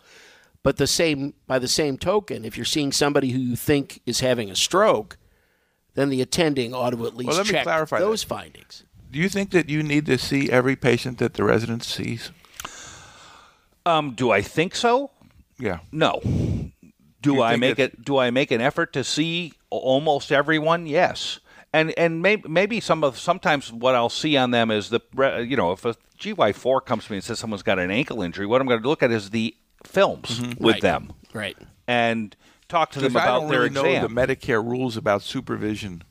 [0.61, 4.19] but the same by the same token, if you're seeing somebody who you think is
[4.19, 5.17] having a stroke,
[5.95, 8.27] then the attending ought to at least let me check clarify those that.
[8.27, 8.83] findings.
[9.17, 12.29] Do you think that you need to see every patient that the resident sees?
[13.83, 15.09] um, do I think so?
[15.57, 15.79] Yeah.
[15.91, 16.21] No.
[17.23, 18.05] Do You I make it's- it?
[18.05, 20.85] Do I make an effort to see almost everyone?
[20.85, 21.39] Yes.
[21.73, 24.99] And and maybe maybe some of sometimes what I'll see on them is the
[25.43, 28.21] you know if a GY four comes to me and says someone's got an ankle
[28.21, 30.81] injury, what I'm going to look at is the films with Right.
[30.83, 31.57] them Right.
[31.87, 32.35] and
[32.69, 36.03] talk to them Because I about don't their really know the Medicare rules about supervision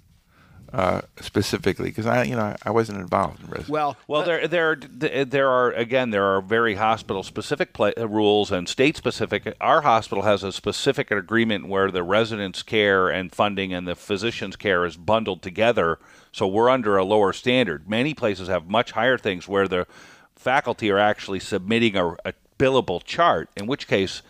[0.77, 3.71] uh, specifically because I, you know, I wasn't involved in resident.
[3.71, 8.69] Well, Well, there, there, there are again, there are very hospital-specific pla uh, rules and
[8.69, 9.57] state-specific.
[9.59, 14.55] Our hospital has a specific agreement where the residents' care and funding and the physician's
[14.55, 15.99] care is bundled together.
[16.31, 17.89] So we're under a lower standard.
[17.89, 19.87] Many places have much higher things where the
[20.35, 23.49] faculty are actually submitting a, a billable chart.
[23.57, 24.21] In which case,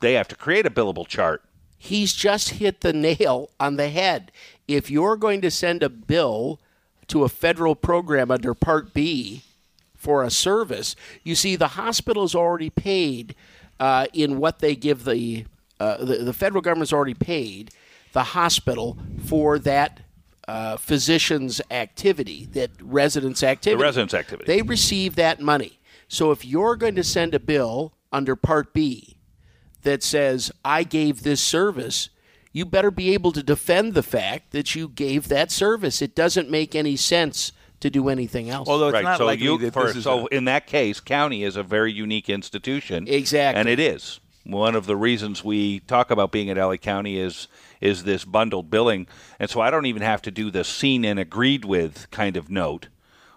[0.00, 1.42] they have to create a billable chart.
[1.82, 4.30] He's just hit the nail on the head.
[4.68, 6.60] If you're going to send a bill
[7.08, 9.42] to a federal program under Part B
[9.96, 13.34] for a service, you see the hospital's already paid
[13.80, 15.44] uh, in what they give the,
[15.80, 17.72] uh, the the federal government's already paid
[18.12, 20.02] the hospital for that
[20.46, 23.78] uh, physician's activity, that resident's activity.
[23.78, 24.44] The resident's activity.
[24.46, 25.80] They receive that money.
[26.06, 29.16] So if you're going to send a bill under Part B
[29.82, 32.08] that says, I gave this service,
[32.52, 36.02] you better be able to defend the fact that you gave that service.
[36.02, 38.68] It doesn't make any sense to do anything else.
[38.68, 39.04] Although it's right.
[39.04, 41.56] not so likely you, that for, this is so a- in that case, county is
[41.56, 43.06] a very unique institution.
[43.08, 43.58] Exactly.
[43.58, 47.48] and it is one of the reasons we talk about being at LA County is
[47.80, 49.06] is this bundled billing,
[49.40, 52.48] and so I don't even have to do the seen and agreed with kind of
[52.48, 52.88] note.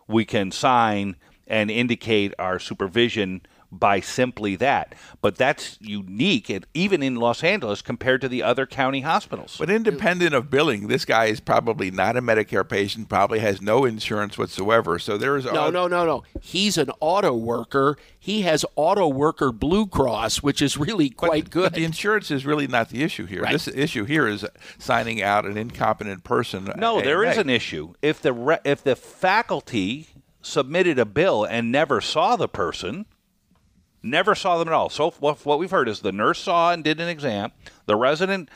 [0.07, 1.15] We can sign
[1.47, 3.41] and indicate our supervision
[3.79, 4.95] by simply that.
[5.21, 9.55] But that's unique, and even in Los Angeles compared to the other county hospitals.
[9.59, 13.85] But independent of billing, this guy is probably not a Medicare patient, probably has no
[13.85, 14.99] insurance whatsoever.
[14.99, 16.23] So there is no, no, no, no.
[16.41, 17.97] He's an auto worker.
[18.19, 21.63] He has auto worker Blue Cross, which is really But- quite good.
[21.71, 23.43] But the insurance is really not the issue here.
[23.43, 23.51] Right.
[23.53, 24.45] This issue here is
[24.79, 26.69] signing out an incompetent person.
[26.69, 27.41] Uh, no, there is AMA.
[27.41, 27.93] an issue.
[28.01, 30.07] If the re- if the faculty
[30.41, 33.05] submitted a bill and never saw the person,
[34.05, 34.89] never saw them at all.
[34.89, 37.51] So what, what we've heard is the nurse saw and did an exam.
[37.87, 38.49] The resident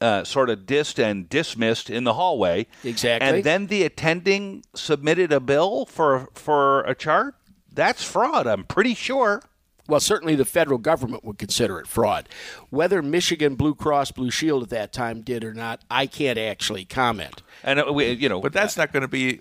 [0.00, 2.66] uh, sort of dissed and dismissed in the hallway.
[2.84, 3.26] Exactly.
[3.26, 7.34] And then the attending submitted a bill for for a chart.
[7.72, 8.46] That's fraud.
[8.46, 9.42] I'm pretty sure.
[9.88, 12.28] well, certainly the federal government would consider it fraud.
[12.70, 16.84] Whether Michigan Blue Cross Blue Shield at that time did or not, I can't actually
[16.84, 17.42] comment.
[17.62, 19.40] And uh, we, you know, But that's not going to be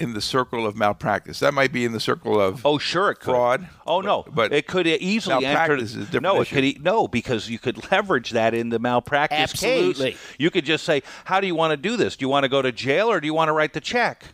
[0.00, 1.38] in the circle of malpractice.
[1.40, 3.32] That might be in the circle of Oh, sure, it could.
[3.34, 3.68] fraud.
[3.86, 5.56] Oh no, but it could easily enter.
[5.58, 6.54] malpractice is a different no, it issue.
[6.54, 10.12] could e- no because you could leverage that in the malpractice Absolutely.
[10.12, 10.20] case.
[10.38, 12.16] You could just say, "How do you want to do this?
[12.16, 14.24] Do you want to go to jail or do you want to write the check?"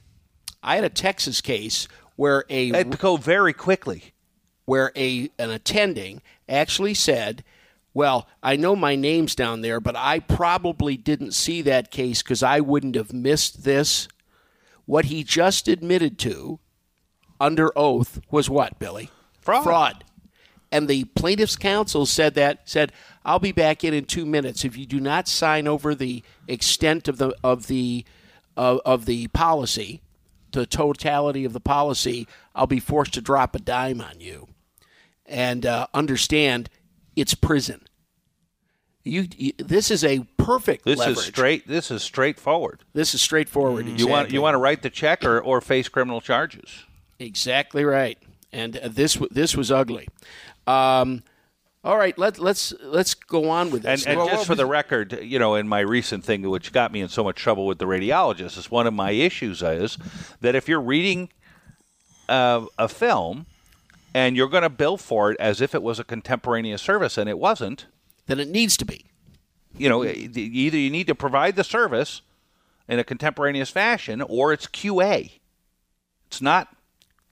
[0.62, 4.14] I had a Texas case where a It'd go very quickly.
[4.64, 7.45] where a an attending actually said,
[7.95, 12.43] "Well, I know my name's down there, but I probably didn't see that case because
[12.43, 14.09] I wouldn't have missed this."
[14.87, 16.61] What he just admitted to
[17.41, 19.11] under oath was what, Billy?
[19.41, 19.64] Fraud.
[19.64, 20.05] Fraud.
[20.72, 22.93] And the plaintiff's counsel said that said,
[23.24, 24.64] "I'll be back in in two minutes.
[24.64, 28.05] If you do not sign over the extent of the of the
[28.57, 30.03] of, of the policy,
[30.51, 34.49] the totality of the policy, I'll be forced to drop a dime on you."
[35.24, 36.68] And uh, understand,
[37.14, 37.82] it's prison.
[39.07, 41.19] You, you, this is a perfect This leverage.
[41.19, 41.69] is straight.
[41.69, 42.81] This is straightforward.
[42.93, 43.87] This is straightforward.
[43.87, 46.85] You want you want to write the check or, or face criminal charges.
[47.21, 48.19] Exactly right.
[48.53, 50.09] And uh, this this was ugly.
[50.67, 51.23] Um,
[51.85, 54.05] all right, let, let's let's go on with this.
[54.07, 54.27] and now.
[54.27, 57.23] just for the record, you know, in my recent thing, which got me in so
[57.23, 59.99] much trouble with the radiologist, is one of my issues is
[60.41, 61.29] that if you're reading
[62.29, 63.47] uh, a film
[64.13, 67.31] and you're going to bill for it as if it was a contemporaneous service and
[67.31, 67.87] it wasn't,
[68.27, 69.05] then it needs to be.
[69.79, 72.22] you know, e- either you need to provide the service
[72.89, 75.33] in a contemporaneous fashion or it's QA.
[76.29, 76.68] It's not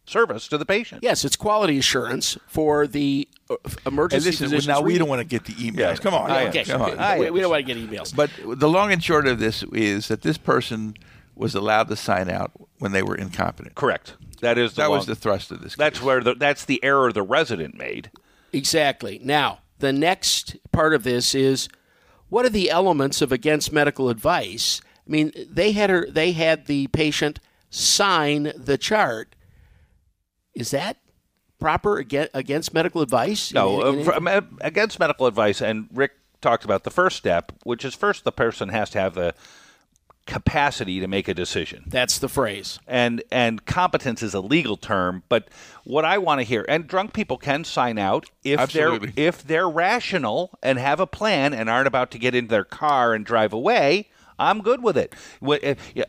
[0.07, 1.03] service to the patient.
[1.03, 4.68] Yes, it's quality assurance for the uh, And emergency listen, physicians.
[4.68, 5.78] now we don't want to get the emails.
[5.78, 5.95] Yeah.
[5.97, 6.99] Come on, I Okay, come on.
[6.99, 8.14] I we, we don't want to get emails.
[8.14, 10.95] But the long and short of this is that this person
[11.34, 13.74] was allowed to sign out when they were incompetent.
[13.74, 14.14] Correct.
[14.42, 15.74] That is the that long- was the thrust of this.
[15.76, 18.11] That's where the, that's the error the resident made.
[18.53, 19.20] Exactly.
[19.24, 21.68] Now, the next part of this is
[22.29, 24.81] what are the elements of against medical advice?
[25.07, 29.35] I mean, they had her they had the patient sign the chart.
[30.55, 30.99] Is that
[31.59, 33.53] proper against, medical advice?
[33.53, 37.53] No, In- in- from- uh, against medical advice, and Rick talked about the first step,
[37.64, 39.35] which is first the person has to have the
[40.27, 41.85] capacity to make a decision.
[41.87, 42.79] that's the phrase.
[42.87, 45.49] and and competence is a legal term but
[45.85, 49.11] what i want to hear and drunk people can sign out if Absolutely.
[49.11, 52.64] they're if they're rational and have a plan and aren't about to get into their
[52.64, 54.09] car and drive away
[54.39, 55.14] I'm good with it.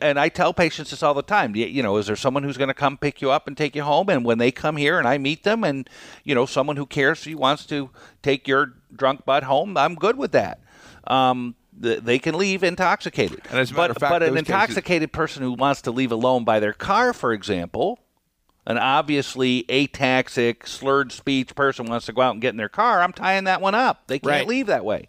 [0.00, 1.54] And I tell patients this all the time.
[1.54, 3.76] You you know, is there someone who's going to come pick you up and take
[3.76, 4.08] you home?
[4.08, 5.88] And when they come here and I meet them, and
[6.24, 7.90] you know, someone who cares, who wants to
[8.22, 10.60] take your drunk butt home, I'm good with that.
[11.06, 13.42] Um, th- they can leave intoxicated.
[13.50, 15.82] And as a matter but, of fact, but an those cases- intoxicated person who wants
[15.82, 17.98] to leave alone by their car, for example,
[18.66, 23.02] an obviously ataxic, slurred speech person wants to go out and get in their car,
[23.02, 24.06] I'm tying that one up.
[24.06, 24.46] They can't Right.
[24.46, 25.08] leave that way.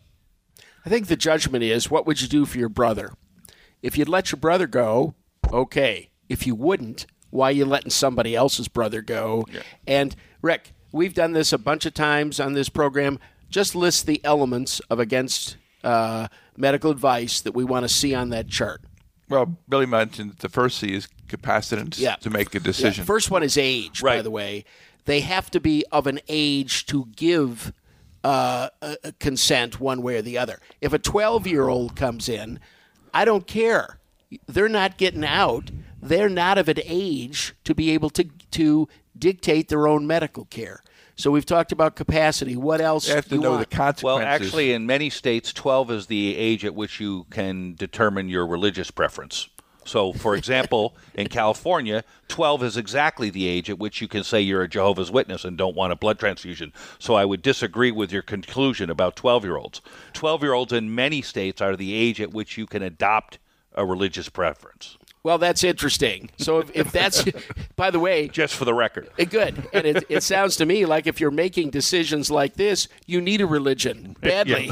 [0.86, 3.14] I think the judgment is what would you do for your brother?
[3.82, 5.16] If you'd let your brother go,
[5.52, 6.10] okay.
[6.30, 9.46] If you wouldn't, why are you letting somebody else's brother go?
[9.88, 13.20] And Rick, we've done this a bunch of times on this program.
[13.50, 16.28] Just list the elements of against uh,
[16.58, 18.82] medical advice that we want to see on that chart.
[19.30, 22.16] Well, Billy mentioned the first C is capacitance Yeah.
[22.16, 23.06] to make a Yeah, decision.
[23.06, 24.66] First one is age, by the way.
[25.06, 27.72] They have to be of an age to give
[28.24, 28.70] uh,
[29.20, 30.60] consent one way or the other.
[30.82, 32.60] If a 12 year old comes in,
[33.14, 34.00] I don't care.
[34.48, 35.72] They're not getting out.
[36.02, 40.82] They're not of an age to be able to to dictate their own medical care.
[41.18, 42.56] So we've talked about capacity.
[42.56, 43.08] What else?
[43.08, 43.70] they have to you know want?
[43.70, 44.04] the consequences.
[44.04, 48.46] Well, actually, in many states, 12 is the age at which you can determine your
[48.46, 49.50] religious preference.
[49.84, 54.42] So, for example, in California, 12 is exactly the age at which you can say
[54.42, 56.72] you're a Jehovah's Witness and don't want a blood transfusion.
[57.00, 59.82] So, I would disagree with your conclusion about 12 year olds.
[60.14, 63.40] 12 year olds in many states are the age at which you can adopt
[63.78, 66.30] a religious preference, Well, that's interesting.
[66.38, 67.24] So if, if that's,
[67.76, 69.10] by the way, just for the record.
[69.20, 69.68] Eh, Good.
[69.72, 73.40] And it, it sounds to me like if you're making decisions like this, you need
[73.42, 74.72] a religion badly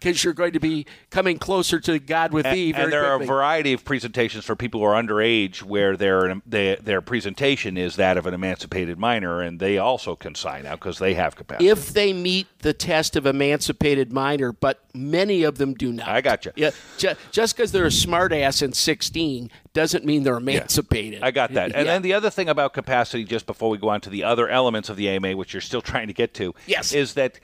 [0.00, 3.20] because you're going to be coming closer to God with thee very and there quickly.
[3.20, 7.76] are a variety of presentations for people who are underage where their their, their presentation
[7.76, 11.36] is that of an emancipated minor, and they also can sign out because they have
[11.36, 11.68] capacity.
[11.68, 16.08] if they meet the test of emancipated minor, but many of them do not.
[16.08, 16.52] I gotcha.
[16.56, 21.22] Yeah, ju- just because they're a smartass in 16 doesn't mean they're emancipated.
[21.22, 21.66] I got that.
[21.72, 21.92] And Yeah.
[21.92, 24.88] then the other thing about capacity, just before we go on to the other elements
[24.88, 26.92] of the AMA, which you're still trying to get to, Yes.
[26.92, 27.38] is that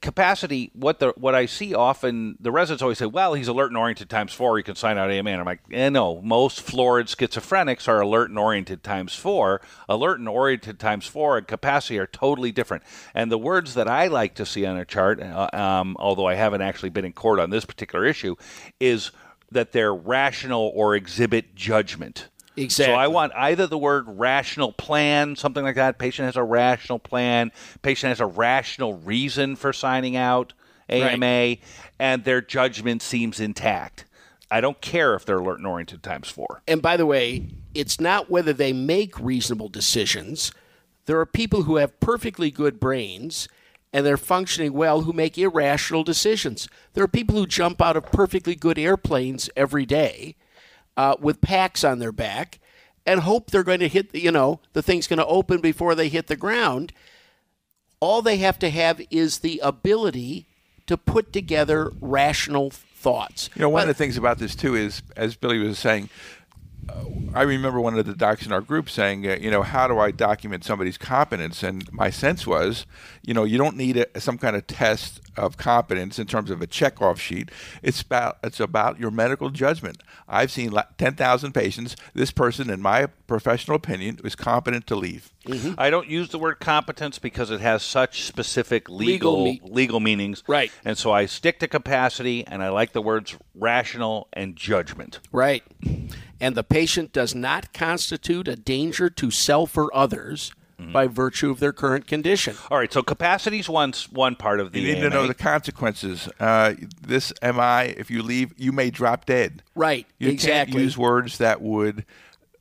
[0.00, 0.70] capacity.
[0.74, 4.08] What the what I see often, the residents always say, "Well, he's alert and oriented
[4.08, 4.56] times four.
[4.56, 6.20] He can sign out AMA." And I'm like, eh, no.
[6.22, 9.60] Most florid schizophrenics are alert and oriented times four.
[9.88, 12.84] Alert and oriented times four and capacity are totally different.
[13.14, 16.34] And the words that I like to see on a chart, uh, um, although I
[16.34, 18.36] haven't actually been in court on this particular issue,
[18.80, 19.10] is
[19.50, 22.28] that they're rational or exhibit judgment.
[22.56, 22.94] Exactly.
[22.94, 25.98] So I want either the word rational plan, something like that.
[25.98, 27.52] Patient has a rational plan.
[27.82, 30.52] Patient has a rational reason for signing out
[30.88, 31.56] AMA,
[31.98, 34.04] and their judgment seems intact.
[34.50, 36.62] I don't care if they're alert and oriented times four.
[36.68, 40.52] And by the way, it's not whether they make reasonable decisions.
[41.06, 43.48] There are people who have perfectly good brains
[43.92, 46.68] and they're functioning well who make irrational decisions.
[46.94, 50.36] There are people who jump out of perfectly good airplanes every day
[50.96, 52.58] uh, with packs on their back
[53.04, 55.94] and hope they're going to hit, the, you know, the thing's going to open before
[55.94, 56.92] they hit the ground.
[58.00, 60.46] All they have to have is the ability
[60.86, 63.50] to put together rational thoughts.
[63.54, 66.08] You know, one But- of the things about this too is, as Billy was saying,
[66.88, 69.88] uh, I remember one of the docs in our group saying, uh, you know, how
[69.88, 71.62] do I document somebody's competence?
[71.64, 72.86] And my sense was,
[73.22, 76.62] you know, you don't need a, some kind of test of competence in terms of
[76.62, 77.50] a checkoff sheet.
[77.82, 80.02] It's about it's about your medical judgment.
[80.28, 81.96] I've seen la- ten thousand patients.
[82.14, 85.32] This person, in my professional opinion, is competent to leave.
[85.46, 85.74] Mm-hmm.
[85.78, 90.42] I don't use the word competence because it has such specific legal Legal legal, meanings.
[90.46, 90.70] Right.
[90.84, 95.20] And so I stick to capacity, and I like the words rational and judgment.
[95.32, 95.62] Right.
[96.40, 100.92] And the patient does not constitute a danger to self or others Mm-hmm.
[100.92, 102.54] by virtue of their current condition.
[102.70, 102.92] All right.
[102.92, 104.80] So capacity is one one part of the.
[104.80, 106.28] You need to know the consequences.
[106.38, 109.62] Uh, this MI, if you leave, you may drop dead.
[109.74, 110.06] Right.
[110.18, 110.72] You exactly.
[110.74, 112.04] can't use words that would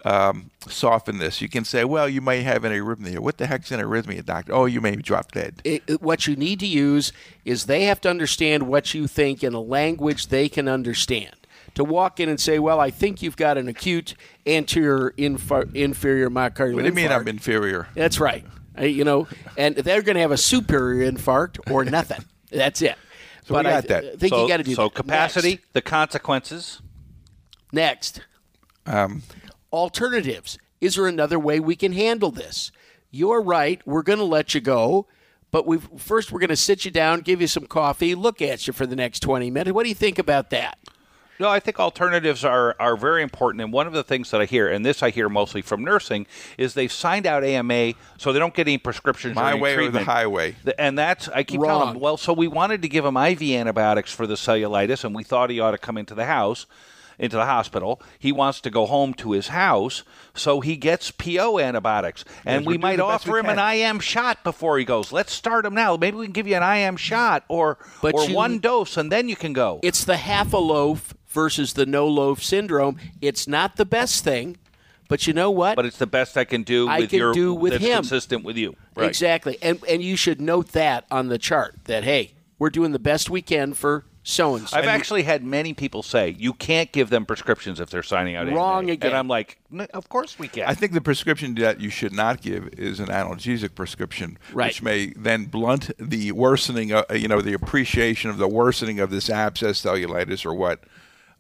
[0.05, 1.41] um, soften this.
[1.41, 3.19] You can say, well, you may have an arrhythmia.
[3.19, 4.53] What the heck's an arrhythmia, doctor?
[4.53, 5.61] Oh, you may drop dead.
[5.63, 7.11] It- it- what you need to use
[7.43, 11.35] is they have to understand what you think in a language they can understand.
[11.75, 14.15] To walk in and say, "Well, I think you've got an acute
[14.45, 17.87] anterior infar- inferior myocardial." What do you mean infarct." I'm inferior?
[17.93, 18.45] That's right.
[18.79, 22.25] You know, and they're going to have a superior infarct or nothing.
[22.51, 22.95] That's it.
[23.45, 24.19] So we but I got th- that.
[24.19, 24.95] think so, you got to do so that.
[24.95, 26.81] capacity, the consequences.
[27.71, 28.21] Next.
[28.85, 28.97] Next.
[28.97, 29.23] Um,
[29.71, 30.57] alternatives.
[30.81, 32.71] Is there another way we can handle this?
[33.11, 33.81] You're right.
[33.85, 35.07] We're going to let you go,
[35.51, 38.67] but we first we're going to sit you down, give you some coffee, look at
[38.67, 39.73] you for the next 20 minutes.
[39.73, 40.77] What do you think about that?
[41.39, 43.61] No, I think alternatives are, are very important.
[43.61, 46.27] And one of the things that I hear, and this I hear mostly from nursing,
[46.57, 49.75] is they've signed out AMA so they don't get any prescriptions My or any way
[49.75, 50.55] or the highway.
[50.79, 51.69] And that's, I keep Wrong.
[51.79, 55.13] telling them, well, so we wanted to give him IV antibiotics for the cellulitis, and
[55.13, 56.67] we thought he ought to come into the house,
[57.19, 58.01] into the hospital.
[58.19, 62.23] He wants to go home to his house, so he gets PO antibiotics.
[62.45, 63.59] And Yes, we might offer we him an.
[63.59, 65.11] IM shot before he goes.
[65.11, 65.97] Let's start him now.
[65.97, 69.11] Maybe we can give you an IM shot or, But or you- one dose, and
[69.11, 69.79] then you can go.
[69.83, 72.97] It's the half a loaf versus the no loaf syndrome.
[73.21, 74.57] It's not the best thing,
[75.09, 75.75] but you know what?
[75.75, 77.95] but it's the best I can do I with can your do with that's him.
[77.97, 78.75] consistent with you.
[78.95, 79.07] Right.
[79.09, 79.57] Exactly.
[79.61, 83.29] And and you should note that on the chart that hey, we're doing the best
[83.29, 84.75] we can for so and so.
[84.77, 88.47] I've actually had many people say you can't give them prescriptions if they're signing out.
[88.47, 88.93] Wrong AMA.
[88.93, 89.09] again.
[89.11, 90.65] And I'm like, "N- of course we can.
[90.65, 94.69] I think the prescription that you should not give is an analgesic prescription, Right.
[94.69, 99.11] which may then blunt the worsening, of, you know, the appreciation of the worsening of
[99.11, 100.79] this abscess cellulitis or what.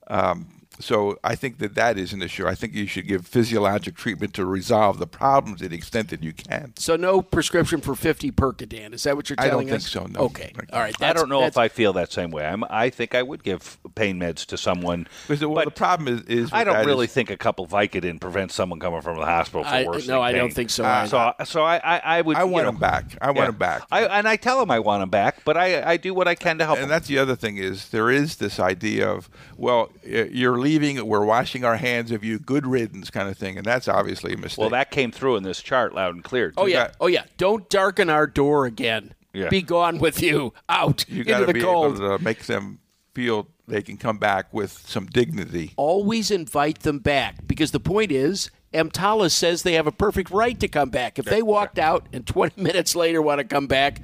[0.07, 0.47] Um,
[0.79, 2.47] so I think that that is an issue.
[2.47, 6.23] I think you should give physiologic treatment to resolve the problems to the extent that
[6.23, 6.73] you can.
[6.77, 8.93] so no prescription for 50 Percodan.
[8.93, 9.95] Is that what you're telling us?
[9.95, 10.25] I don't telling think so, no.
[10.27, 10.51] Okay.
[10.73, 11.01] All right.
[11.01, 12.45] I don't know if I feel that same way.
[12.45, 15.07] I'm, I think I would give pain meds to someone.
[15.27, 18.19] Because, well, but the problem is, is I don't really is- think a couple Vicodin
[18.19, 20.07] prevents someone coming from the hospital for I- worse.
[20.07, 21.01] no, I don't think so ah.
[21.01, 21.09] either.
[21.09, 22.37] So, so I, I, I would.
[22.37, 23.17] I want know, him back.
[23.21, 23.49] I want yeah.
[23.49, 23.83] him back.
[23.91, 26.35] I, and I tell him I want him back, but I, I do what I
[26.35, 26.89] can to help and him.
[26.89, 31.63] that's the other thing is there is this idea of well you're leaving we're washing
[31.63, 34.69] our hands of you good riddance kind of thing and that's obviously a mistake Well,
[34.71, 36.53] that came through in this chart loud and clear.
[36.57, 36.87] Oh yeah.
[36.87, 37.23] got- Oh yeah.
[37.37, 39.13] Don't darken our door again.
[39.33, 39.49] Yeah.
[39.49, 40.53] Be gone with you.
[40.67, 41.97] Out you got into to the be cold.
[41.97, 42.79] able to make them
[43.13, 48.11] feel they can come back with some dignity Always invite them back because the point
[48.11, 51.17] is EMTALA says they have a perfect right to come back.
[51.17, 54.01] If they walked out and 20 minutes later want to come back,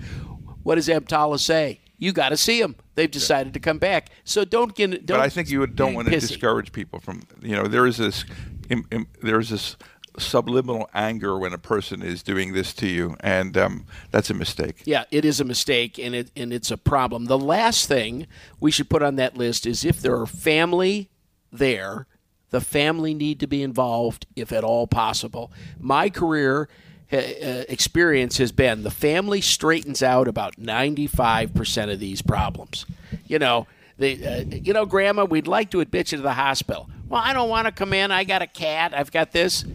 [0.63, 1.80] what does EMTALA say?
[2.01, 2.75] You got to see them.
[2.95, 4.09] They've decided to come back.
[4.23, 5.05] So don't get.
[5.05, 6.29] Don't but I think you don't want to pissy.
[6.29, 8.25] discourage people from you know there is this
[8.69, 9.77] im, im, there is this
[10.17, 14.81] subliminal anger when a person is doing this to you and um, that's a mistake
[14.83, 17.25] Yeah, it is a mistake and it and it's a problem.
[17.25, 18.25] The last thing
[18.59, 21.11] we should put on that list is if there are family
[21.51, 22.07] there,
[22.49, 25.51] the family need to be involved if at all possible.
[25.79, 26.67] My career
[27.11, 32.85] experience has been the family straightens out about 95% of these problems.
[33.27, 36.89] You know, they, uh, you know, grandma, we'd like to admit you to the hospital.
[37.07, 38.11] Well, I don't want to come in.
[38.11, 38.93] I got a cat.
[38.95, 39.65] I've got this.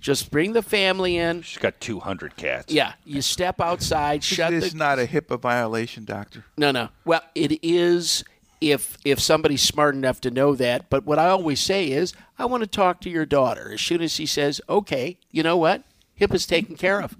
[0.00, 1.42] Just bring the family in.
[1.42, 2.72] She's got 200 cats.
[2.72, 6.88] Yeah, you step outside, shut it's the not a HIPAA violation doctor no, no.
[7.04, 8.24] Well, it is
[8.60, 10.88] if if somebody's smart enough to know that.
[10.90, 13.72] But what I always say is, I want to talk to your daughter.
[13.72, 15.84] As soon as she says, "Okay," you know what?
[16.22, 17.16] HIPAA's taken care of.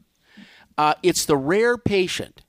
[0.78, 2.42] Uh, it's the rare patient,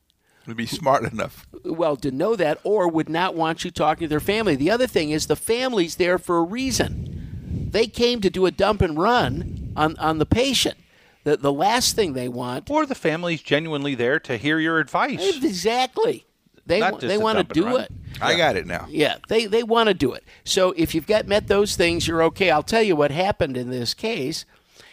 [0.45, 4.09] to be smart enough well, to know that, or would not want you talking to
[4.09, 4.55] their family.
[4.55, 7.69] The other thing is, the family's there for a reason.
[7.71, 10.77] They came to do a dump and run on on the patient.
[11.23, 15.37] The the last thing they want Or the family's genuinely there to hear your advice.
[15.37, 16.25] exactly.
[16.65, 17.91] They they want to do it.
[18.21, 20.23] I got it now Yeah, they, they want to do it.
[20.45, 22.51] So if you've got met those things, you're okay.
[22.51, 24.45] I'll tell you what happened in this case.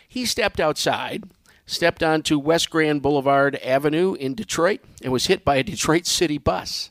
[0.08, 1.24] He stepped outside,
[1.70, 6.36] stepped onto West Grand Boulevard Avenue in Detroit, and was hit by a Detroit City
[6.36, 6.90] bus.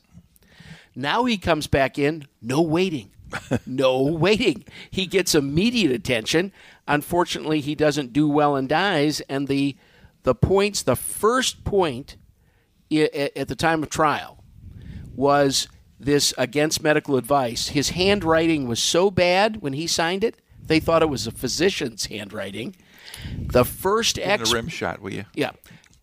[0.96, 3.10] Now he comes back in, no waiting.
[3.66, 4.64] no waiting.
[4.90, 6.52] He gets immediate attention.
[6.88, 9.20] Unfortunately, he doesn't do well and dies.
[9.28, 9.76] And the
[10.22, 12.16] the points, the first point
[12.92, 14.42] i- at at the time of trial
[15.14, 15.68] was
[15.98, 17.68] this against medical advice.
[17.68, 20.40] His handwriting was so bad when he signed it,
[20.70, 22.76] they thought it was a physician's handwriting.
[23.34, 25.50] The first ex the rim shot will you yeah.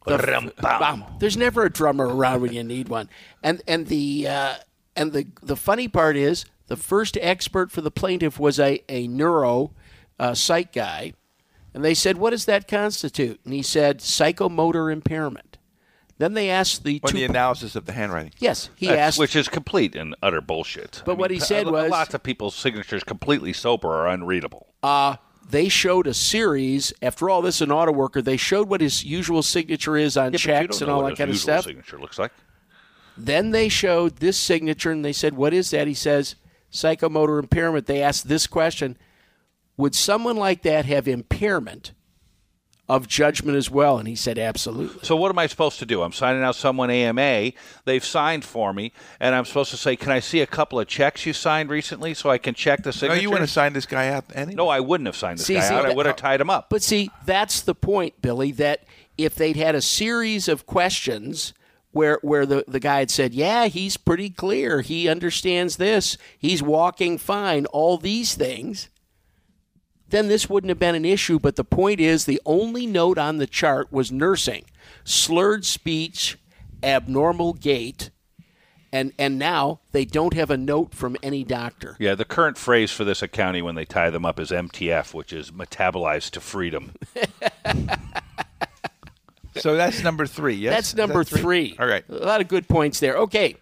[0.05, 1.05] The, Bam.
[1.19, 3.09] There's never a drummer around when you need one.
[3.41, 4.55] And and the uh,
[4.93, 9.07] and the the funny part is the first expert for the plaintiff was a a
[9.07, 9.71] neuro
[10.19, 11.13] uh, psych guy,
[11.73, 15.46] and they said, "What does that constitute?" And he said, "Psychomotor impairment."
[16.19, 17.17] Then they asked the on two.
[17.17, 19.19] the analysis of the handwriting yes, he That's- asked.
[19.19, 21.03] which is complete and utter bullshit.
[21.05, 24.67] But what he said a- was- lots of people's signatures completely sober are unreadable.
[24.83, 25.17] uh,
[25.49, 26.91] they showed a series.
[27.01, 28.21] After all, this is an auto worker.
[28.21, 31.35] They showed what his usual signature is on Yeah, checks and all that kind of
[31.35, 31.63] usual stuff.
[31.65, 32.33] Signature looks like.
[33.15, 35.87] Then they showed this signature and they said, What is that?
[35.87, 36.35] He says,
[36.71, 38.97] psychomotor impairment, they asked this question
[39.77, 41.93] Would someone like that have impairment
[42.89, 43.97] of judgment as well?
[43.97, 44.99] And he said, Absolutely.
[45.03, 46.01] So what am I supposed to do?
[46.01, 47.51] I'm signing out someone AMA.
[47.85, 50.87] They've signed for me, and I'm supposed to say, "Can I see a couple of
[50.87, 53.07] checks you signed recently so I can check the signature?
[53.07, 54.55] No, signature?" you want to sign this guy out anyway.
[54.55, 55.85] No, I wouldn't have signed this See, guy see, out.
[55.85, 56.69] I would have tied him up.
[56.69, 58.85] But see, that's the point, Billy, that
[59.17, 61.53] if they'd had a series of questions
[61.91, 64.81] where where the, the guy had said, Yeah, he's pretty clear.
[64.81, 66.17] He understands this.
[66.37, 68.89] He's walking fine, all these things,
[70.09, 71.39] then this wouldn't have been an issue.
[71.39, 74.65] But the point is the only note on the chart was nursing.
[75.03, 76.37] Slurred speech,
[76.83, 78.09] abnormal gait,
[78.91, 81.95] and and now they don't have a note from any doctor.
[81.99, 85.33] yeah, the current phrase for this accounting when they tie them up is MTF, which
[85.33, 86.93] is metabolized to freedom.
[89.59, 90.53] So that's number three.
[90.53, 91.75] Yes, That's Is number that three.
[91.79, 92.03] All right.
[92.09, 93.17] A lot of good points there.
[93.17, 93.55] Okay.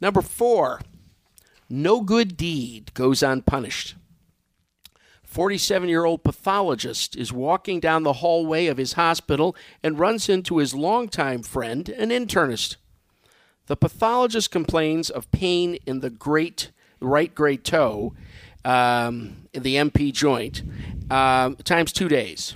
[0.00, 0.80] Number four,
[1.68, 3.94] no good deed goes unpunished.
[5.24, 10.58] 47 year old pathologist is walking down the hallway of his hospital and runs into
[10.58, 12.76] his longtime friend, an internist.
[13.66, 18.14] The pathologist complains of pain in the great right great toe,
[18.64, 20.62] um, in the MP joint,
[21.10, 22.54] um, times two days.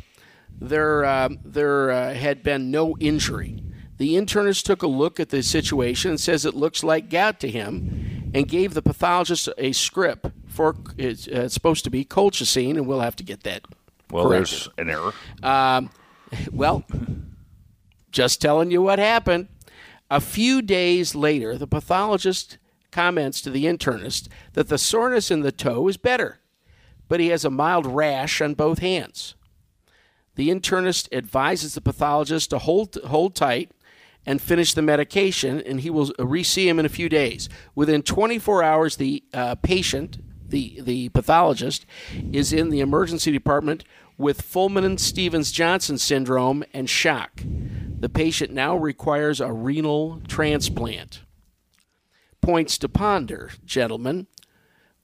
[0.61, 3.63] There, um, there uh, had been no injury.
[3.99, 7.51] The internist took a look at the situation and says it looks like gout to
[7.51, 8.00] him,
[8.35, 12.87] and gave the pathologist a script for it's, uh, it's supposed to be colchicine, and
[12.87, 13.65] we'll have to get that.
[14.11, 14.59] Well, corrected.
[14.59, 15.13] there's an error.
[15.43, 15.91] Um,
[16.51, 16.85] well,
[18.11, 19.49] just telling you what happened.
[20.11, 22.59] A few days later, the pathologist
[22.91, 26.41] comments to the internist that the soreness in the toe is better,
[27.09, 29.37] but he has a mild rash on both hands.
[30.35, 33.71] The internist advises the pathologist to hold hold tight
[34.31, 37.49] and finish the medication, and he will re-see him in a few days.
[37.75, 40.19] Within 24 hours, the uh, patient,
[40.49, 41.85] the the pathologist,
[42.31, 43.83] is in the emergency department
[44.17, 47.43] with Fulminant Stevens Johnson syndrome and shock.
[47.43, 51.23] The patient now requires a renal transplant.
[52.41, 54.29] Points to ponder, gentlemen.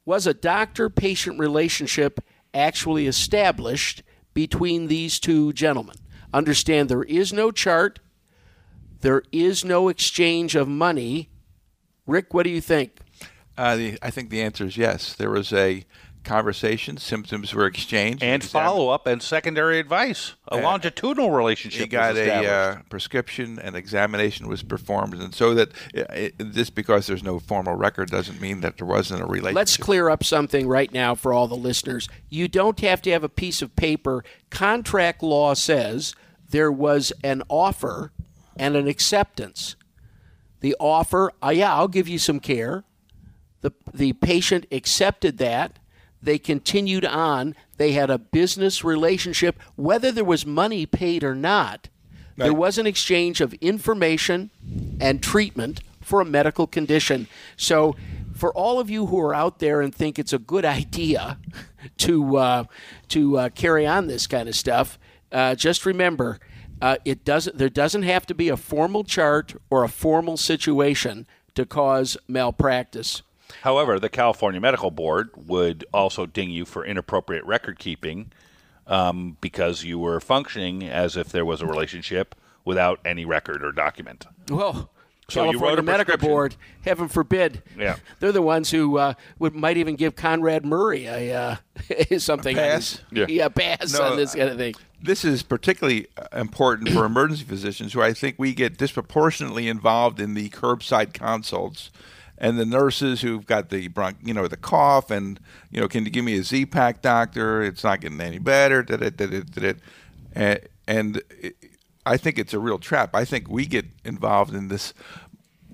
[0.05, 2.21] Was a doctor patient relationship
[2.55, 4.05] actually established
[4.35, 5.97] between these two gentlemen?
[6.33, 7.99] Understand there is no chart,
[9.01, 11.31] there is no exchange of money.
[12.07, 12.99] Rick, what do you think?
[13.59, 15.15] Uh, the, I think the answer is yes.
[15.15, 15.85] There was a
[16.27, 16.99] conversation.
[16.99, 18.67] Symptoms were exchanged and examined.
[18.67, 20.35] follow up and secondary advice.
[20.49, 21.81] A longitudinal relationship.
[21.83, 26.75] He got was a uh, prescription, and examination was performed, and so that it, just
[26.75, 29.55] because there's no formal record doesn't mean that there wasn't a relationship.
[29.55, 32.09] Let's clear up something right now for all the listeners.
[32.29, 34.25] You don't have to have a piece of paper.
[34.51, 36.15] Contract law says
[36.51, 38.13] there was an offer
[38.57, 39.77] and an acceptance.
[40.61, 42.85] The offer, uh, yeah, I'll give you some care.
[43.61, 45.79] The, the patient accepted that.
[46.23, 47.55] They continued on.
[47.77, 49.61] They had a business relationship.
[49.77, 51.89] Whether there was money paid or not,
[52.37, 54.51] there was an exchange of information
[55.01, 57.29] and treatment for a medical condition.
[57.57, 57.97] So,
[58.35, 61.39] for all of you who are out there and think it's a good idea
[61.99, 62.65] to uh,
[63.09, 64.99] to uh, carry on this kind of stuff,
[65.33, 66.39] uh, just remember
[66.81, 67.59] uh, it doesn't.
[67.59, 73.23] There doesn't have to be a formal chart or a formal situation to cause malpractice.
[73.63, 78.33] However, the California Medical Board would also ding you for inappropriate record keeping
[78.87, 83.73] um, because you were functioning as if there was a relationship without any record or
[83.73, 84.27] document.
[84.51, 84.91] Well,
[85.29, 86.17] So you California wrote a Medical.
[86.19, 87.63] Board, heaven forbid.
[87.79, 87.97] Yeah.
[88.21, 91.57] they're the ones who uh, would might even give Conrad Murray a uh,
[92.19, 93.03] something A pass?
[93.11, 93.47] his- Yeah.
[93.47, 94.75] a pass No, on this kind of thing.
[95.07, 100.19] This is particularly uh, important for emergency physicians who I think we get disproportionately involved
[100.19, 101.93] in the curbside consults
[102.39, 105.39] and the nurses who've got the bronch, you know, the cough and
[105.71, 107.63] you know, can you give me a Z-Pak doctor?
[107.63, 108.83] It's not getting any better.
[108.83, 109.75] da, da, da.
[110.35, 111.55] And, and it,
[112.05, 113.15] I think it's a real trap.
[113.15, 114.93] I think we get involved in this,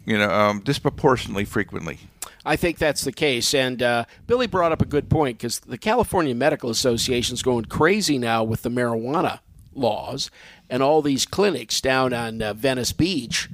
[0.05, 2.01] you know, um, disproportionately frequently.
[2.45, 3.55] I think that's the case.
[3.55, 7.67] And uh, Billy brought up a good point because the California Medical Association is going
[7.67, 9.41] crazy now with the marijuana
[9.75, 10.31] laws
[10.69, 13.49] and all these clinics down on uh, Venice Beach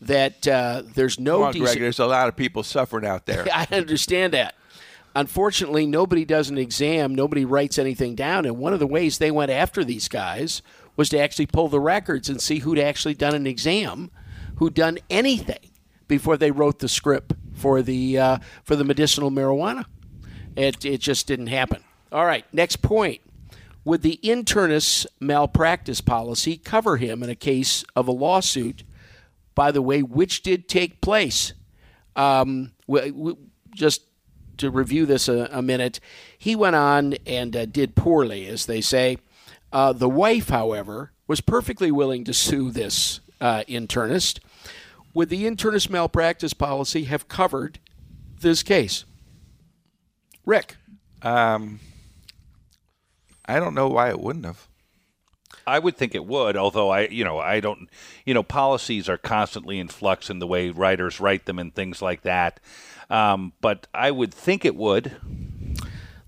[0.00, 1.80] that uh, there's no on, decent- Greg.
[1.80, 3.46] There's a lot of people suffering out there.
[3.54, 4.54] I understand that.
[5.16, 8.44] Unfortunately, nobody does an exam, nobody writes anything down.
[8.44, 10.60] And one of the ways they went after these guys
[10.96, 14.10] was to actually pull the records and see who'd actually done an exam,
[14.56, 15.70] who'd done anything
[16.08, 19.84] before they wrote the script for the uh, for the medicinal marijuana.
[20.56, 21.82] It it just didn't happen.
[22.12, 23.20] All right, next point.
[23.84, 28.82] Would the internist's malpractice policy cover him in a case of a lawsuit?
[29.54, 31.52] By the way, which did take place?
[32.16, 33.34] Um, we, we,
[33.74, 34.02] just
[34.58, 36.00] to review this a, a, minute,
[36.38, 39.18] he went on and uh, did poorly, as they say.
[39.72, 44.38] Uh, the wife, however, was perfectly willing to sue this uh, internist.
[45.14, 47.78] Would the internist malpractice policy have covered
[48.40, 49.04] this case?
[50.44, 50.76] Rick.
[51.22, 51.80] Um,
[53.46, 54.68] I don't know why it wouldn't have.
[55.66, 57.88] I would think it would, although I, you know, I don't,
[58.26, 62.02] you know, policies are constantly in flux in the way writers write them and things
[62.02, 62.60] like that.
[63.08, 65.16] Um, but I would think it would.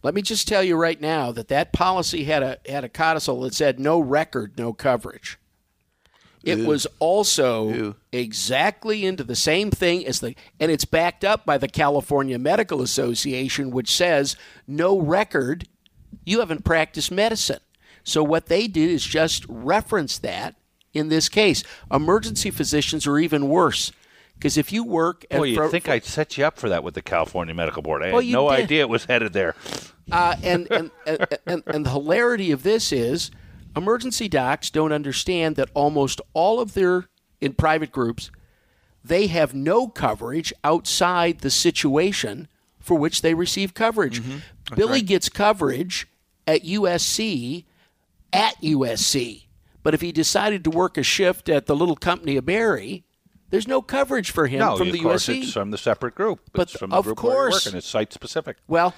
[0.02, 3.40] Let me just tell you right now that that policy had a had a codicil
[3.40, 5.38] that said no record, no coverage.
[6.42, 6.66] It Ew.
[6.66, 7.96] was also Ew.
[8.12, 12.82] exactly into the same thing as the, and it's backed up by the California Medical
[12.82, 15.68] Association, which says no record,
[16.24, 17.60] you haven't practiced medicine.
[18.04, 20.54] So what they did is just reference that
[20.96, 21.62] in this case.
[21.90, 23.92] Emergency physicians are even worse.
[24.34, 26.84] Because if you work, at well, you for, think I'd set you up for that
[26.84, 28.02] with the California Medical Board?
[28.02, 28.64] I well, had no did.
[28.64, 29.54] idea it was headed there.
[30.12, 33.30] Uh, and, and, and, and, and the hilarity of this is,
[33.76, 37.08] emergency docs don't understand that almost all of their
[37.40, 38.30] in private groups,
[39.04, 42.48] they have no coverage outside the situation
[42.78, 44.20] for which they receive coverage.
[44.20, 44.74] Mm-hmm.
[44.74, 45.06] Billy right.
[45.06, 46.08] gets coverage
[46.46, 47.64] at USC
[48.32, 49.44] at USC.
[49.82, 53.04] But if he decided to work a shift at the little company of Mary,
[53.50, 55.42] there's no coverage for him no, from the of course USC.
[55.42, 56.40] It's from the separate group.
[56.52, 58.56] But it's from the of group course, and it's site specific.
[58.66, 58.94] Well,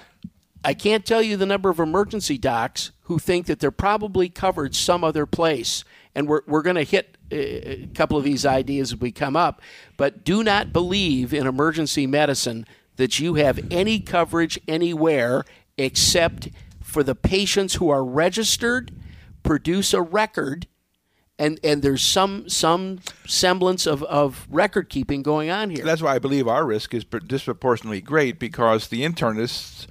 [0.63, 4.75] I can't tell you the number of emergency docs who think that they're probably covered
[4.75, 5.83] some other place.
[6.15, 9.35] And we're, we're going to hit uh, a couple of these ideas as we come
[9.35, 9.61] up.
[9.95, 12.65] But do not believe in emergency medicine
[12.97, 15.45] that you have any coverage anywhere
[15.77, 16.49] except
[16.81, 18.91] for the patients who are registered
[19.43, 20.67] produce a record
[21.39, 25.85] and and there's some some semblance of, of record keeping going on here.
[25.85, 29.87] That's why I believe our risk is disproportionately great because the internists,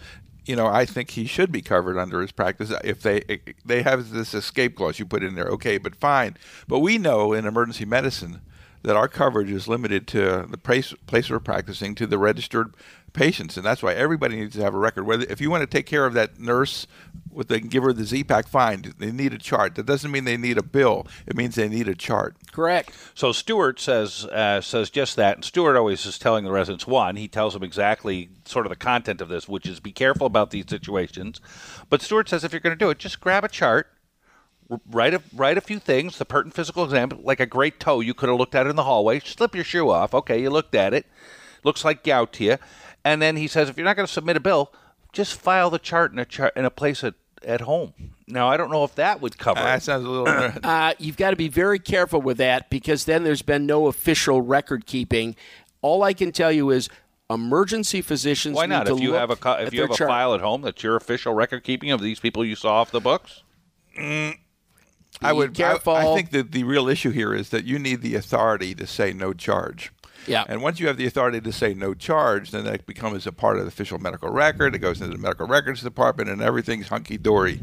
[0.48, 4.10] you know, I think he should be covered under his practice if they they have
[4.10, 5.48] this escape clause you put in there.
[5.48, 6.36] Okay, but fine.
[6.66, 8.40] But we know in emergency medicine
[8.82, 12.74] that our coverage is limited to the place place we're practicing to the registered
[13.12, 15.04] patients, and that's why everybody needs to have a record.
[15.04, 16.86] Whether if you want to take care of that nurse,
[17.30, 18.94] what they can give her the Z-Pak, fine.
[18.98, 19.74] They need a chart.
[19.74, 21.06] That doesn't mean they need a bill.
[21.26, 22.36] It means they need a chart.
[22.52, 22.92] Correct.
[23.14, 25.36] So Stewart says uh, says just that.
[25.36, 27.16] And Stewart always is telling the residents one.
[27.16, 30.50] He tells them exactly sort of the content of this, which is be careful about
[30.50, 31.40] these situations.
[31.90, 33.88] But Stewart says if you're going to do it, just grab a chart
[34.90, 36.18] write a write a few things.
[36.18, 38.76] The pertinent physical exam, like a great toe, you could have looked at it in
[38.76, 39.20] the hallway.
[39.20, 40.14] Slip your shoe off.
[40.14, 41.06] Okay, you looked at it.
[41.64, 42.56] Looks like gout to you.
[43.04, 44.72] And then he says, if you're not going to submit a bill,
[45.12, 47.94] just file the chart in a chart in a place at, at home.
[48.26, 49.60] Now, I don't know if that would cover.
[49.60, 50.52] Uh, that sounds a little.
[50.62, 54.42] uh, you've got to be very careful with that because then there's been no official
[54.42, 55.36] record keeping.
[55.80, 56.88] All I can tell you is
[57.30, 58.56] emergency physicians.
[58.56, 58.88] Why not?
[58.88, 60.08] if you have a if you have a chart.
[60.08, 63.00] file at home that's your official record keeping of these people you saw off the
[63.00, 63.42] books.
[63.98, 64.38] Mm,
[65.20, 65.54] I would.
[65.54, 65.94] Careful.
[65.94, 68.86] I, I think that the real issue here is that you need the authority to
[68.86, 69.92] say no charge.
[70.26, 70.44] Yeah.
[70.46, 73.56] And once you have the authority to say no charge, then that becomes a part
[73.56, 74.74] of the official medical record.
[74.74, 77.60] It goes into the medical records department, and everything's hunky dory.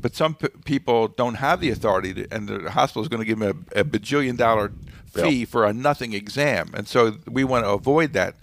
[0.00, 3.26] But some p- people don't have the authority, to, and the hospital is going to
[3.26, 4.72] give them a, a bajillion dollar
[5.06, 8.36] fee for a nothing exam, and so we want to avoid that.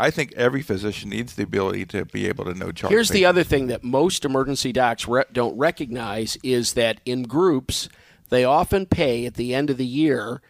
[0.00, 2.90] I think every physician needs the ability to be able to know charge.
[2.90, 3.20] Here's patients.
[3.20, 7.88] the other thing that most emergency docs re- don't recognize is that in groups
[8.30, 10.40] they often pay at the end of the year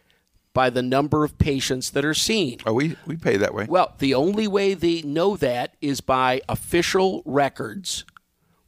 [0.52, 2.58] by the number of patients that are seen.
[2.64, 3.66] Oh, we, we pay that way.
[3.68, 8.04] Well, the only way they know that is by official records,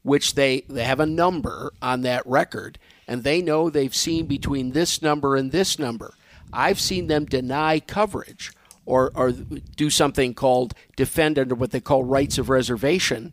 [0.03, 4.73] which they, they have a number on that record, and they know they've seen between
[4.73, 6.15] this number and this number.
[6.53, 8.53] I've seen them deny coverage
[8.85, 13.33] or, or do something called defend under what they call rights of reservation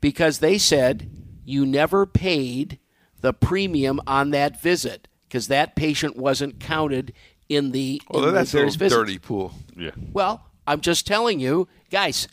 [0.00, 1.10] because they said
[1.44, 2.78] you never paid
[3.20, 7.12] the premium on that visit because that patient wasn't counted
[7.48, 9.52] in the well, in that's the a dirty pool.
[9.76, 9.90] Yeah.
[10.12, 12.28] Well, I'm just telling you, guys,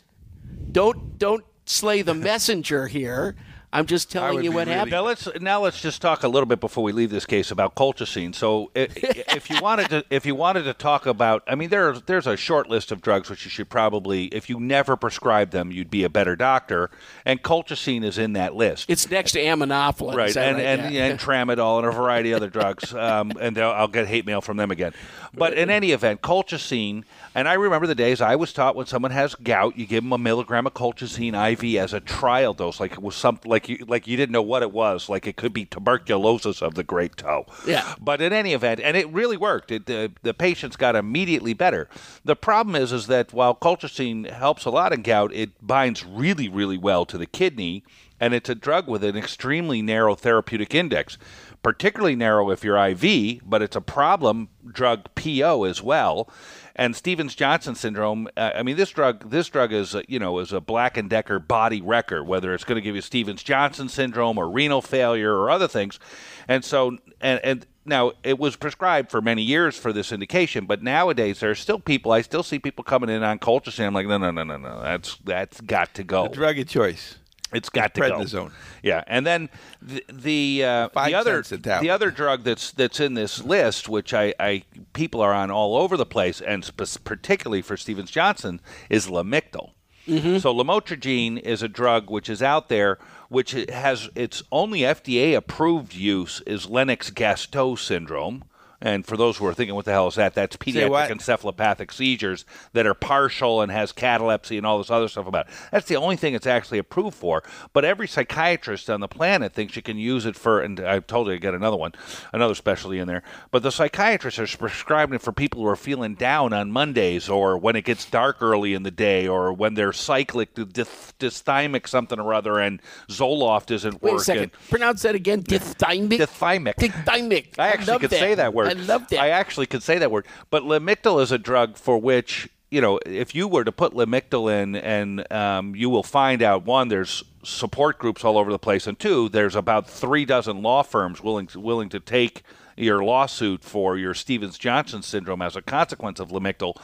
[0.70, 3.34] don't don't slay the messenger here.
[3.76, 4.92] I'm just telling you what really happened.
[4.92, 7.74] Now let's now let's just talk a little bit before we leave this case about
[7.74, 8.34] colchicine.
[8.34, 12.26] So if you wanted to if you wanted to talk about, I mean, there's there's
[12.26, 15.90] a short list of drugs which you should probably, if you never prescribe them, you'd
[15.90, 16.88] be a better doctor.
[17.26, 18.88] And colchicine is in that list.
[18.88, 20.34] It's next to aminophylline, right?
[20.34, 20.64] And right?
[20.64, 21.06] and yeah.
[21.08, 22.94] and tramadol and a variety of other drugs.
[23.06, 24.92] Um, and I'll get hate mail from them again.
[25.32, 27.04] But in any event, colchicine.
[27.36, 30.14] And I remember the days I was taught when someone has gout, you give them
[30.14, 33.84] a milligram of colchicine IV as a trial dose, like it was something like you
[33.86, 35.10] like you didn't know what it was.
[35.10, 37.44] Like it could be tuberculosis of the great toe.
[37.66, 37.94] Yeah.
[38.00, 39.70] But in any event, and it really worked.
[39.70, 41.90] It, the the patients got immediately better.
[42.24, 46.48] The problem is is that while colchicine helps a lot in gout, it binds really
[46.48, 47.84] really well to the kidney,
[48.18, 51.18] and it's a drug with an extremely narrow therapeutic index.
[51.62, 56.30] Particularly narrow if you're IV, but it's a problem drug PO as well
[56.76, 58.28] and Stevens Johnson syndrome.
[58.36, 61.10] Uh, I mean, this drug, this drug is a, you know is a Black and
[61.10, 62.22] Decker body wrecker.
[62.22, 65.98] Whether it's going to give you Stevens Johnson syndrome or renal failure or other things,
[66.46, 70.82] and so and and now it was prescribed for many years for this indication, but
[70.82, 72.12] nowadays there are still people.
[72.12, 73.86] I still see people coming in on colchicine.
[73.86, 74.82] I'm like, no, no, no, no, no.
[74.82, 76.28] That's that's got to go.
[76.28, 77.16] The drug of choice.
[77.52, 78.48] It's got to prednisone.
[78.48, 78.50] go.
[78.82, 79.48] Yeah, and then
[79.80, 81.82] the the, uh, the other cents a tablet.
[81.82, 85.76] the other drug that's that's in this list, which I, I people are on all
[85.76, 89.70] over the place, and sp- particularly for Stevens Johnson, is Lamictal.
[90.06, 95.96] So lamotrigine is a drug which is out there, which has its only FDA approved
[95.96, 98.44] use is Lennox-Gastaut syndrome.
[98.80, 100.34] And for those who are thinking, what the hell is that?
[100.34, 105.26] That's pediatric encephalopathic seizures that are partial and has catalepsy and all this other stuff
[105.26, 105.54] about it.
[105.72, 107.42] That's the only thing it's actually approved for.
[107.72, 111.28] But every psychiatrist on the planet thinks you can use it for, and I told
[111.28, 111.92] you I get another one,
[112.32, 113.22] another specialty in there.
[113.50, 117.56] But the psychiatrists are prescribing it for people who are feeling down on Mondays or
[117.56, 122.20] when it gets dark early in the day or when they're cyclic, dys- dysthymic something
[122.20, 124.16] or other, and Zoloft isn't Wait working.
[124.16, 124.52] a second.
[124.68, 125.42] Pronounce that again.
[125.42, 126.18] Dysthymic.
[126.18, 126.74] Dysthymic.
[126.76, 127.58] Dysthymic.
[127.58, 128.20] I actually love could that.
[128.20, 128.65] say that word.
[128.66, 129.20] I love that.
[129.20, 130.26] I actually could say that word.
[130.50, 134.52] But Lamictal is a drug for which you know if you were to put Lamictal
[134.52, 138.86] in, and um, you will find out one there's support groups all over the place,
[138.86, 142.42] and two there's about three dozen law firms willing to, willing to take
[142.76, 146.76] your lawsuit for your Stevens Johnson syndrome as a consequence of Lamictal.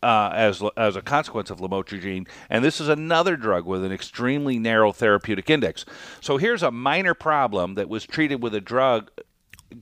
[0.00, 4.56] Uh, as as a consequence of lamotrigine, and this is another drug with an extremely
[4.56, 5.84] narrow therapeutic index.
[6.20, 9.10] So here's a minor problem that was treated with a drug,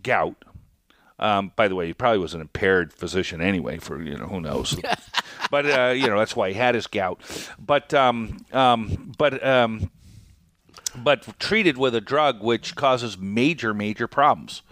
[0.02, 0.42] gout,
[1.18, 3.78] um, by the way, he probably was an impaired physician anyway.
[3.78, 4.78] For you know, who knows?
[5.50, 7.20] but uh, you know, that's why he had his gout.
[7.58, 9.90] But um, um, but um,
[10.94, 14.62] but treated with a drug which causes major major problems,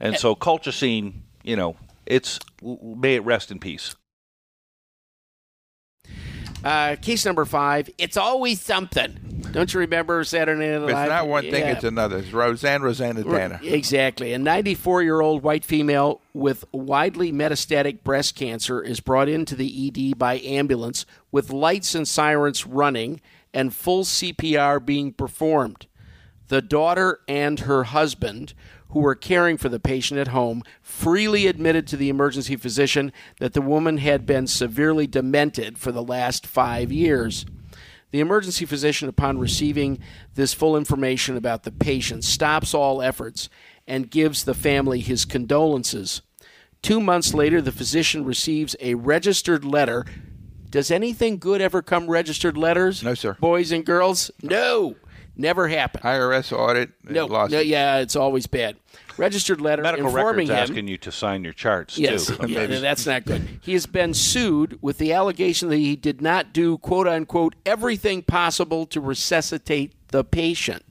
[0.00, 3.94] and so colchicine, you know, it's may it rest in peace.
[6.64, 7.90] Uh, case number five.
[7.98, 9.18] It's always something.
[9.52, 11.72] Don't you remember Saturday Night If it's not one thing, Yeah.
[11.72, 12.18] it's another.
[12.18, 13.62] It's Roseanne, Roseannadanna.
[13.62, 14.32] Exactly.
[14.32, 19.88] A 94 year old white female with widely metastatic breast cancer is brought into the
[19.88, 23.20] ED by ambulance with lights and sirens running
[23.52, 25.86] and full CPR being performed.
[26.48, 28.54] The daughter and her husband,
[28.92, 33.54] who were caring for the patient at home, freely admitted to the emergency physician that
[33.54, 37.46] the woman had been severely demented for the last five years.
[38.10, 39.98] The emergency physician, upon receiving
[40.34, 43.48] this full information about the patient, stops all efforts
[43.86, 46.20] and gives the family his condolences.
[46.82, 50.04] Two months later, the physician receives a registered letter.
[50.68, 53.02] Does anything good ever come registered letters?
[53.02, 53.38] No, sir.
[53.40, 54.30] Boys and girls?
[54.42, 54.96] No.
[55.34, 56.04] Never happened.
[56.04, 56.90] IRS audit.
[57.08, 57.52] Uh, no, lawsuit.
[57.52, 58.76] no, yeah, it's always bad.
[59.16, 60.74] Registered letter Medical informing records him.
[60.74, 62.46] asking you to sign your charts Yes, too.
[62.48, 63.60] yeah, that's not good.
[63.62, 68.22] He has been sued with the allegation that he did not do "quote unquote" everything
[68.22, 70.82] possible to resuscitate the patient.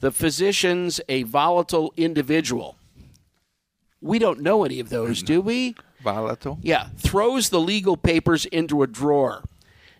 [0.00, 2.76] The physician's a volatile individual.
[4.00, 5.74] We don't know any of those, do we?
[6.02, 6.58] Volatile.
[6.62, 9.44] Yeah, throws the legal papers into a drawer.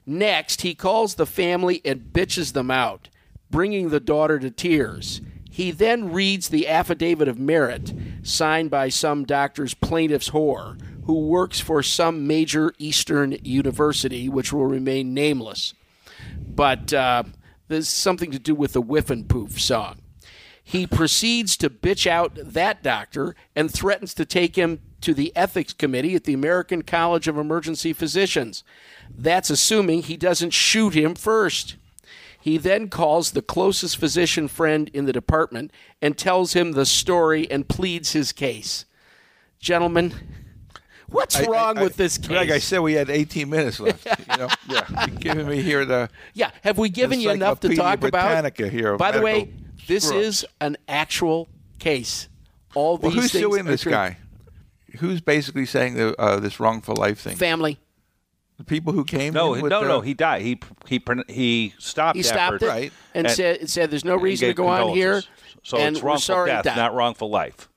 [0.07, 3.10] Next, he calls the family and bitches them out,
[3.51, 5.21] bringing the daughter to tears.
[5.51, 7.93] He then reads the affidavit of merit
[8.23, 14.67] signed by some doctor's plaintiff's whore who works for some major Eastern university, which will
[14.67, 15.75] remain nameless.
[16.39, 17.25] But uh,
[17.69, 20.03] there's something to do with the Whiffenpoof song.
[20.63, 25.73] He proceeds to bitch out that doctor and threatens to take him to the ethics
[25.73, 28.63] committee at the American College of Emergency Physicians.
[29.11, 31.75] That's assuming he doesn't shoot him first.
[32.41, 35.70] He then calls the closest physician friend in the department
[36.01, 38.86] and tells him the story and pleads his case.
[39.59, 40.14] Gentlemen,
[41.09, 42.30] what's I- wrong I- with this case?
[42.30, 44.07] Like I said, we had 18 minutes left.
[44.30, 45.07] You know, yeah.
[45.07, 46.09] You're giving me here the.
[46.34, 48.11] Yeah, have we given you enough to talk about?
[48.12, 49.53] Britannica here By the way,
[49.86, 52.28] this is an actual case.
[52.74, 53.93] All Well, these who's things suing this true.
[53.93, 54.16] guy?
[54.99, 57.36] Who's basically saying the, uh, this wrongful life thing?
[57.36, 57.78] Family.
[58.61, 59.33] The people who came.
[59.33, 60.01] No, with no, the, no.
[60.03, 60.43] He died.
[60.43, 62.17] He he he stopped.
[62.17, 62.93] He stopped efforts it Right.
[63.15, 65.23] and, And- said said there's no reason to go on here.
[65.63, 67.69] So and it's we're wrongful sorry death, not wrongful life.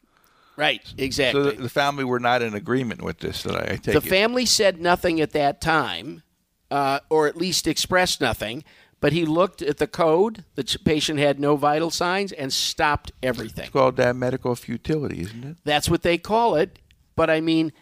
[0.55, 1.55] Right, So exactly.
[1.55, 3.41] the, the family were not in agreement with this.
[3.43, 4.03] That I, I take the it.
[4.03, 6.21] family said nothing at that time,
[6.69, 8.63] uh, or at least expressed nothing.
[8.99, 10.43] But he looked at the code.
[10.55, 13.63] The patient had no vital signs and stopped everything.
[13.65, 15.57] It's called uh, medical futility, isn't it?
[15.63, 16.77] That's what they call it.
[17.15, 17.73] But I mean,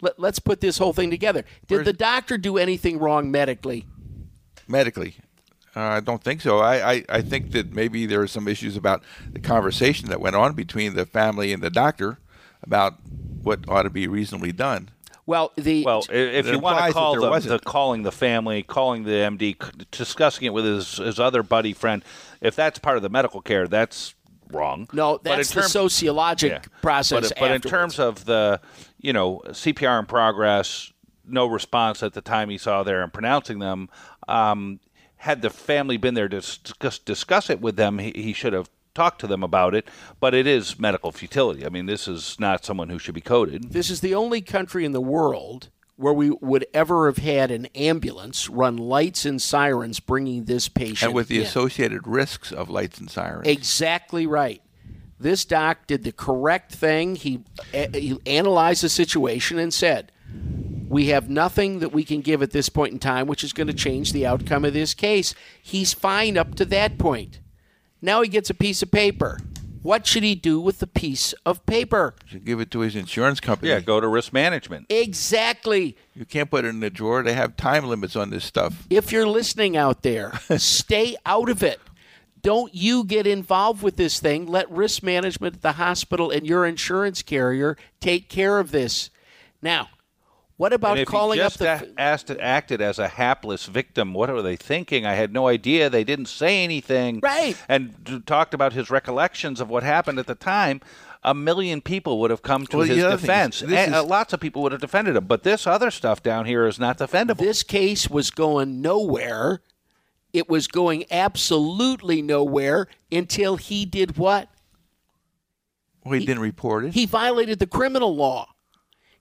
[0.00, 1.44] let, us put this whole thing together.
[1.66, 3.86] Did Where's- the doctor do anything wrong medically?
[4.68, 5.16] Medically.
[5.74, 6.58] Uh, I don't think so.
[6.58, 10.34] I, I, I think that maybe there are some issues about the conversation that went
[10.34, 12.18] on between the family and the doctor
[12.62, 12.94] about
[13.42, 14.88] what ought to be reasonably done.
[15.26, 19.10] Well, the Well, if you want to call the, the calling the family, calling the
[19.10, 22.02] MD, discussing it with his, his other buddy friend,
[22.40, 24.14] if that's part of the medical care, that's
[24.52, 24.88] wrong.
[24.92, 26.60] no, that's the sociologic Yeah.
[26.82, 27.30] process.
[27.30, 28.60] But, but in terms of the,
[28.98, 30.92] you know, CPR in progress,
[31.26, 33.88] no response at the time he saw there and pronouncing them.
[34.28, 34.80] Um,
[35.16, 38.70] had the family been there to discuss, discuss it with them, he, he should have
[38.94, 39.88] talked to them about it.
[40.20, 41.66] But it is medical futility.
[41.66, 43.72] I mean, this is not someone who should be coded.
[43.72, 47.66] this is the only country in the world where we would ever have had an
[47.74, 51.46] ambulance run lights and sirens bringing this patient And with the in.
[51.46, 53.48] associated risks of lights and sirens.
[53.48, 54.60] Exactly right.
[55.18, 57.16] This doc did the correct thing.
[57.16, 57.42] He,
[57.72, 60.12] he analyzed the situation and said,
[60.88, 63.68] We have nothing that we can give at this point in time which is going
[63.68, 65.34] to change the outcome of this case.
[65.62, 67.40] He's fine up to that point.
[68.02, 69.40] Now he gets a piece of paper.
[69.86, 72.16] What should he do with the piece of paper?
[72.24, 73.70] should give it to his insurance company.
[73.70, 74.86] Yeah, go to risk management.
[74.88, 75.96] Exactly.
[76.12, 77.22] You can't put it in the drawer.
[77.22, 78.84] They have time limits on this stuff.
[78.90, 81.78] If you're listening out there, stay out of it.
[82.42, 84.46] Don't you get involved with this thing.
[84.46, 89.10] Let risk management at the hospital and your insurance carrier take care of this.
[89.62, 89.90] Now,
[90.56, 94.14] what about And if calling he up the a- asked, acted as a hapless victim,
[94.14, 95.04] what were they thinking?
[95.04, 95.90] I had no idea.
[95.90, 97.20] They didn't say anything.
[97.22, 97.56] Right.
[97.68, 100.80] And d- talked about his recollections of what happened at the time.
[101.22, 103.56] A million people would have come to Well, his the other thing defense.
[103.56, 105.26] is, and, is- uh, lots of people would have defended him.
[105.26, 107.38] But this other stuff down here is not defendable.
[107.38, 109.60] this case was going nowhere.
[110.32, 114.48] It was going absolutely nowhere until he did what?
[116.04, 116.94] Well, he, didn't report it.
[116.94, 118.48] He violated the criminal law.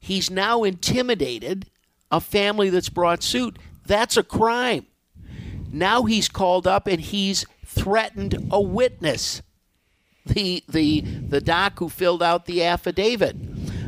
[0.06, 1.66] He's now intimidated
[2.12, 3.58] a family that's brought suit.
[3.88, 4.86] That's a crime.
[5.72, 9.42] Now he's called up and he's threatened a witness.
[10.28, 13.36] The the the doc who filled out the affidavit.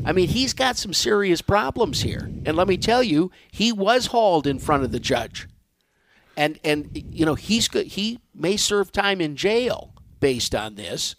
[0.05, 2.32] I mean, he's got some serious problems here.
[2.45, 5.47] And let me tell you, he was hauled in front of the judge.
[6.36, 11.15] And and you know, he's he may serve time in jail based on this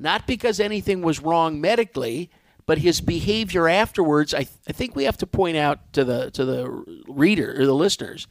[0.00, 2.30] not because anything was wrong medically,
[2.70, 4.32] but his behavior afterwards.
[4.32, 7.74] I, I think we have to point out to the to the reader or the
[7.74, 8.28] listeners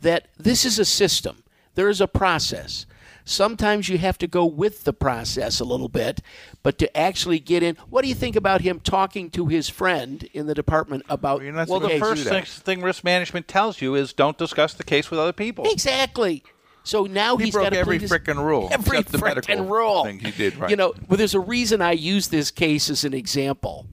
[0.00, 1.42] that this is a system.
[1.74, 2.86] There is a process.
[3.24, 6.20] Sometimes you have to go with the process a little bit,
[6.62, 7.74] but to actually get in.
[7.88, 11.42] What do you think about him talking to his friend in the department about?
[11.42, 15.10] Well, well, the first thing, thing risk management tells you is don't discuss the case
[15.10, 15.64] with other people.
[15.68, 16.44] Exactly.
[16.90, 19.70] So now He he's broke got to every frickin' rule, Every except the medical frickin'
[19.70, 20.02] rule.
[20.02, 20.70] thing he did right.
[20.70, 23.86] You know, well, there's a reason I use this case as an example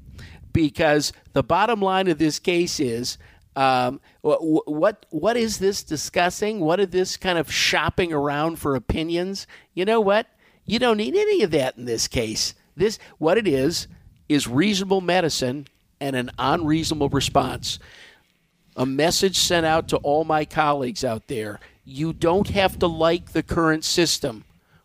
[0.51, 3.19] because the bottom line of this case is.
[3.55, 6.59] Um, wh- wh- what what is this discussing?
[6.59, 9.45] What is this kind of shopping around for opinions?
[9.75, 10.27] You know what?
[10.65, 12.55] You don't need any of that in this case.
[12.75, 13.87] This what it is
[14.27, 15.67] is reasonable medicine
[15.99, 17.77] and an unreasonable response
[18.75, 21.59] a message sent out to all my colleagues out there.
[21.89, 24.43] You don't have to like the current system.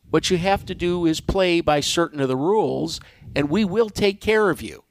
[0.08, 3.00] What you have to do is play by certain of the rules,
[3.34, 4.84] and we will take care of you.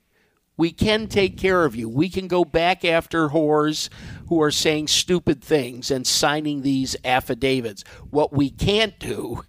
[0.57, 1.87] We can take care of you.
[1.87, 3.87] We can go back after whores
[4.27, 7.85] who are saying stupid things and signing these affidavits.
[8.09, 9.43] What we can't do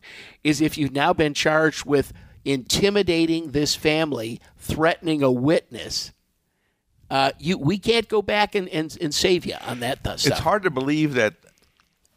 [0.44, 2.12] is if you've now been charged with
[2.44, 6.12] intimidating this family, threatening a witness,
[7.10, 10.32] uh, you we can't go back and, and, and save you on that th- stuff.
[10.32, 11.34] It's hard to believe that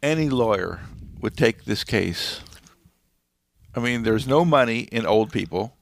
[0.02, 0.80] any lawyer
[1.20, 2.40] would take this case.
[3.74, 5.76] I mean, there's no money in old people.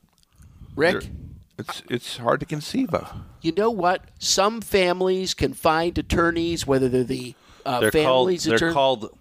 [0.76, 1.10] Rick, There-
[1.58, 3.12] It's it's hard to conceive of.
[3.40, 4.02] you know what?
[4.18, 7.34] Some families can find attorneys, whether they're the
[7.64, 8.04] uh, They're called.
[8.04, 8.74] families They're attorney.
[8.74, 9.18] called.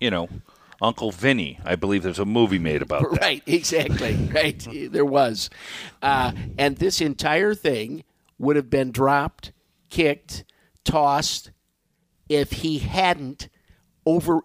[0.00, 0.28] You know,
[0.80, 1.58] Uncle Vinny.
[1.64, 3.20] I believe there's a movie made about that.
[3.20, 4.14] Right, exactly.
[4.34, 5.50] Right, there was,
[6.02, 8.04] uh, and this entire thing
[8.38, 9.52] would have been dropped,
[9.90, 10.44] kicked,
[10.84, 11.50] tossed
[12.28, 13.48] if he hadn't
[14.06, 14.40] over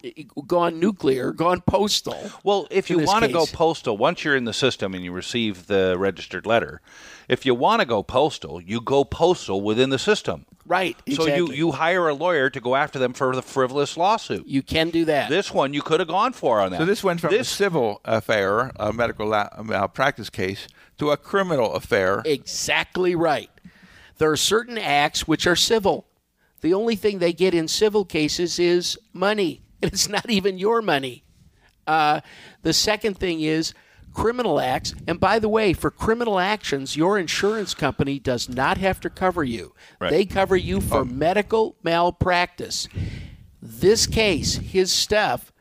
[0.48, 2.18] gone nuclear, gone postal.
[2.44, 5.68] Well, if you want to go postal, once you're in the system and you receive
[5.68, 6.82] the registered letter,
[7.30, 10.46] if you want to go postal, you go postal within the system.
[10.66, 11.32] Right, Exactly.
[11.32, 14.48] So you, you hire a lawyer to go after them for the frivolous lawsuit.
[14.48, 15.30] you can do that.
[15.30, 16.80] This one you could have gone for on that.
[16.80, 20.68] So this went from a This- civil affair, a medical la- malpractice case,
[20.98, 22.22] to a criminal affair.
[22.26, 23.50] Exactly right.
[24.18, 26.06] There are certain acts which are civil.
[26.62, 29.62] The only thing they get in civil cases is money.
[29.82, 31.24] And it's not even your money.
[31.88, 32.22] Uh,
[32.62, 33.74] the second thing is
[34.14, 34.94] criminal acts.
[35.08, 39.44] And by the way, for criminal actions, your insurance company does not have to cover
[39.44, 39.74] you.
[40.00, 40.12] Right.
[40.12, 42.88] They cover you for medical malpractice.
[43.62, 45.52] This case, his stuff,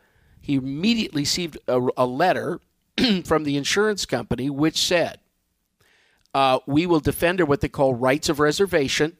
[0.40, 2.60] he immediately received a, a letter
[3.24, 5.20] from the insurance company which said,
[6.32, 9.16] uh, we will defend her what they call rights of reservation.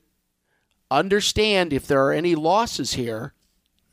[0.90, 3.34] Understand if there are any losses here,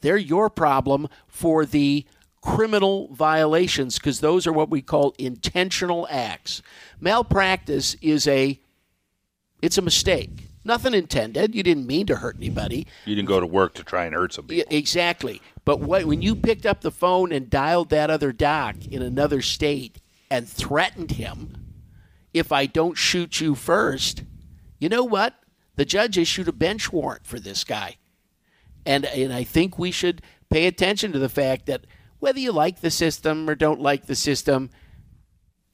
[0.01, 2.05] they're your problem for the
[2.41, 6.61] criminal violations because those are what we call intentional acts.
[6.99, 8.59] Malpractice is a
[9.61, 10.47] it's a mistake.
[10.63, 11.55] Nothing intended.
[11.55, 12.85] You didn't mean to hurt anybody.
[13.05, 14.63] You didn't go to work to try and hurt somebody.
[14.69, 15.41] Exactly.
[15.65, 19.41] But what, when you picked up the phone and dialed that other doc in another
[19.41, 21.55] state and threatened him,
[22.33, 24.23] if I don't shoot you first,
[24.77, 25.35] you know what?
[25.77, 27.95] The judge issued a bench warrant for this guy.
[28.85, 31.85] And, and I think we should pay attention to the fact that
[32.19, 34.69] whether you like the system or don't like the system,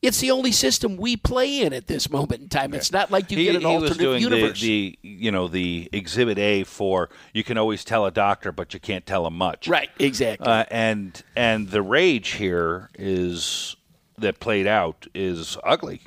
[0.01, 2.73] it's the only system we play in at this moment in time.
[2.73, 4.59] It's not like you He, get an he was alternate doing the, universe.
[4.61, 8.81] the you know the exhibit A for you can always tell a doctor, but you
[8.81, 9.69] can't tell him much.
[9.69, 10.45] right, exactly.
[10.45, 13.77] Uh, and and the rage here is
[14.17, 16.01] that played out is ugly.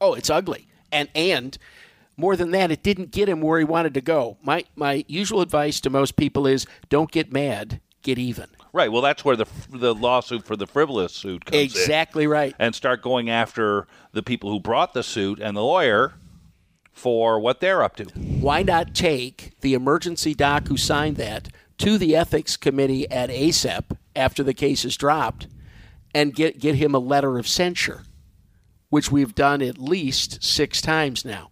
[0.00, 0.66] Oh, it's ugly.
[0.90, 1.58] And and
[2.16, 4.38] more than that, it didn't get him where he wanted to go.
[4.42, 8.48] My my usual advice to most people is don't get mad, get even.
[8.72, 8.90] Right.
[8.90, 11.64] Well, that's where the the lawsuit for the frivolous suit comes in.
[11.64, 12.54] Exactly right.
[12.58, 16.14] and start going after the people who brought the suit and the lawyer
[16.92, 18.04] for what they're up to.
[18.04, 21.48] Why not take the emergency doc who signed that
[21.78, 25.48] to the ethics committee at ACEP after the case is dropped
[26.14, 28.02] and get get him a letter of censure,
[28.90, 31.51] which we've done at least six times now.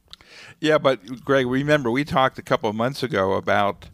[0.61, 3.89] Yeah, but Greg, remember we talked a couple of months ago about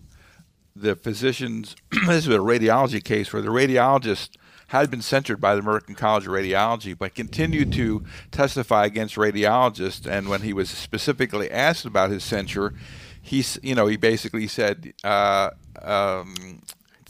[0.75, 1.77] the physicians.
[2.07, 4.31] this was a radiology case where the radiologist
[4.69, 10.07] had been censured by the American College of Radiology, but continued to testify against radiologists.
[10.07, 12.75] And when he was specifically asked about his censure,
[13.23, 14.93] he's you know he basically said.
[15.05, 15.51] Uh,
[15.83, 16.63] um,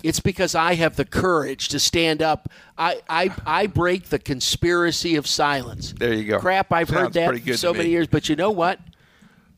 [0.03, 2.51] It's because I have the courage to stand up.
[2.77, 5.95] I, I, I break the conspiracy of silence.
[5.99, 6.39] There you go.
[6.39, 8.07] Crap, I've heard that for so many years.
[8.07, 8.78] But you know what?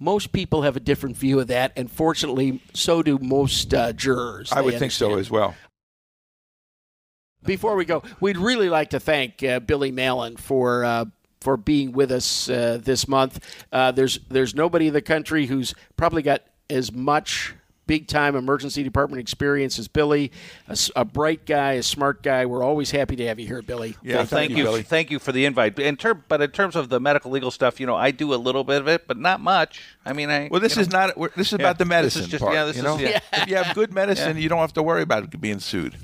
[0.00, 4.52] Most people have a different view of that, and fortunately, so do most uh, jurors.
[4.52, 5.54] I would think so as well.
[7.44, 11.04] Before we go, we'd really like to thank uh, Billy Mallon for uh,
[11.40, 13.40] for being with us uh, this month.
[13.72, 17.54] Uh, there's there's nobody in the country who's probably got as much
[17.88, 20.30] big time emergency department experience as Billy.
[20.68, 22.46] A, s- a bright guy, a smart guy.
[22.46, 23.96] We're always happy to have you here, Billy.
[24.04, 24.82] Yeah, well, thank, you, Billy.
[24.82, 25.76] thank you for the invite.
[25.80, 28.36] In term, but in terms of the medical legal stuff, you know, I do a
[28.36, 29.82] little bit of it, but not much.
[30.06, 31.34] I mean, I Well, this is know, not.
[31.34, 32.54] This is Yeah, about the this medicine is just- part.
[32.54, 33.18] yeah, this you is- know, yeah.
[33.32, 35.96] if you have good medicine, you don't have to worry about it being sued.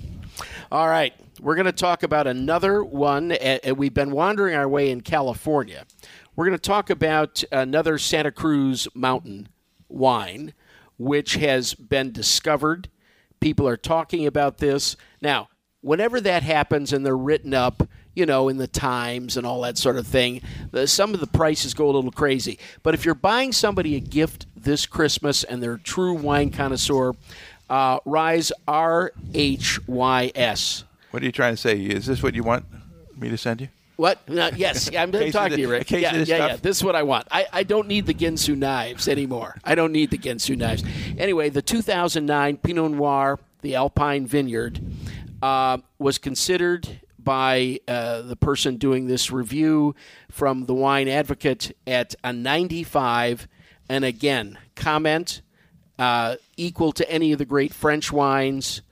[0.72, 1.12] All right.
[1.40, 3.32] We're going to talk about another one.
[3.32, 5.84] Uh, we've been wandering our way in California.
[6.36, 9.48] We're going to talk about another Santa Cruz mountain
[9.88, 10.54] wine,
[10.96, 12.88] which has been discovered.
[13.40, 14.96] People are talking about this.
[15.20, 15.48] Now,
[15.80, 19.76] whenever that happens and they're written up, you know, in the Times and all that
[19.76, 20.40] sort of thing,
[20.70, 22.58] the, some of the prices go a little crazy.
[22.82, 27.14] But if you're buying somebody a gift this Christmas and they're a true wine connoisseur,
[27.68, 30.84] uh, Rise R H Y S.
[31.10, 31.78] What are you trying to say?
[31.78, 32.66] Is this what you want
[33.16, 33.68] me to send you?
[33.96, 34.28] What?
[34.28, 35.90] No, yes, I'm going to talk the- to you, Rick.
[35.90, 36.56] Yeah, yeah, this yeah.
[36.56, 37.28] This is what I want.
[37.30, 39.56] I, I don't need the Ginsu knives anymore.
[39.64, 40.82] I don't need the Ginsu knives.
[41.16, 44.80] Anyway, the 2009 Pinot Noir, the Alpine Vineyard,
[45.42, 49.94] uh, was considered by uh, the person doing this review
[50.30, 53.48] from the Wine Advocate at a 95.
[53.88, 55.40] And again, comment
[55.98, 58.82] uh, equal to any of the great French wines.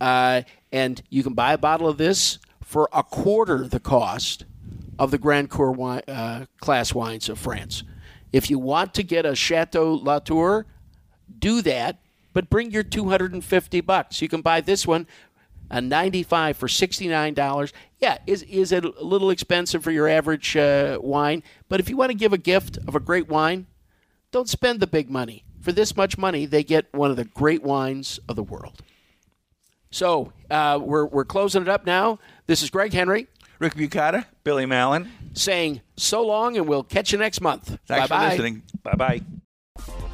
[0.00, 4.44] Uh, and you can buy a bottle of this for a quarter the cost
[4.98, 7.82] of the Grand Cru wi- uh, class wines of France.
[8.32, 10.66] If you want to get a Chateau Latour,
[11.38, 11.98] do that,
[12.32, 14.22] but bring your 250 bucks.
[14.22, 15.06] You can buy this one
[15.70, 17.72] a 95 for $69.
[17.98, 21.96] Yeah, is is it a little expensive for your average uh, wine, but if you
[21.96, 23.66] want to give a gift of a great wine,
[24.30, 25.44] don't spend the big money.
[25.60, 28.82] For this much money, they get one of the great wines of the world.
[29.90, 32.18] So uh, we're, we're closing it up now.
[32.46, 33.28] This is Greg Henry
[33.62, 35.08] Rick Bukata, Billy Mallon.
[35.34, 37.78] Saying so long, and we'll catch you next month.
[37.86, 38.28] Thanks bye for bye.
[38.30, 38.62] listening.
[38.82, 39.20] Bye
[39.78, 40.08] bye.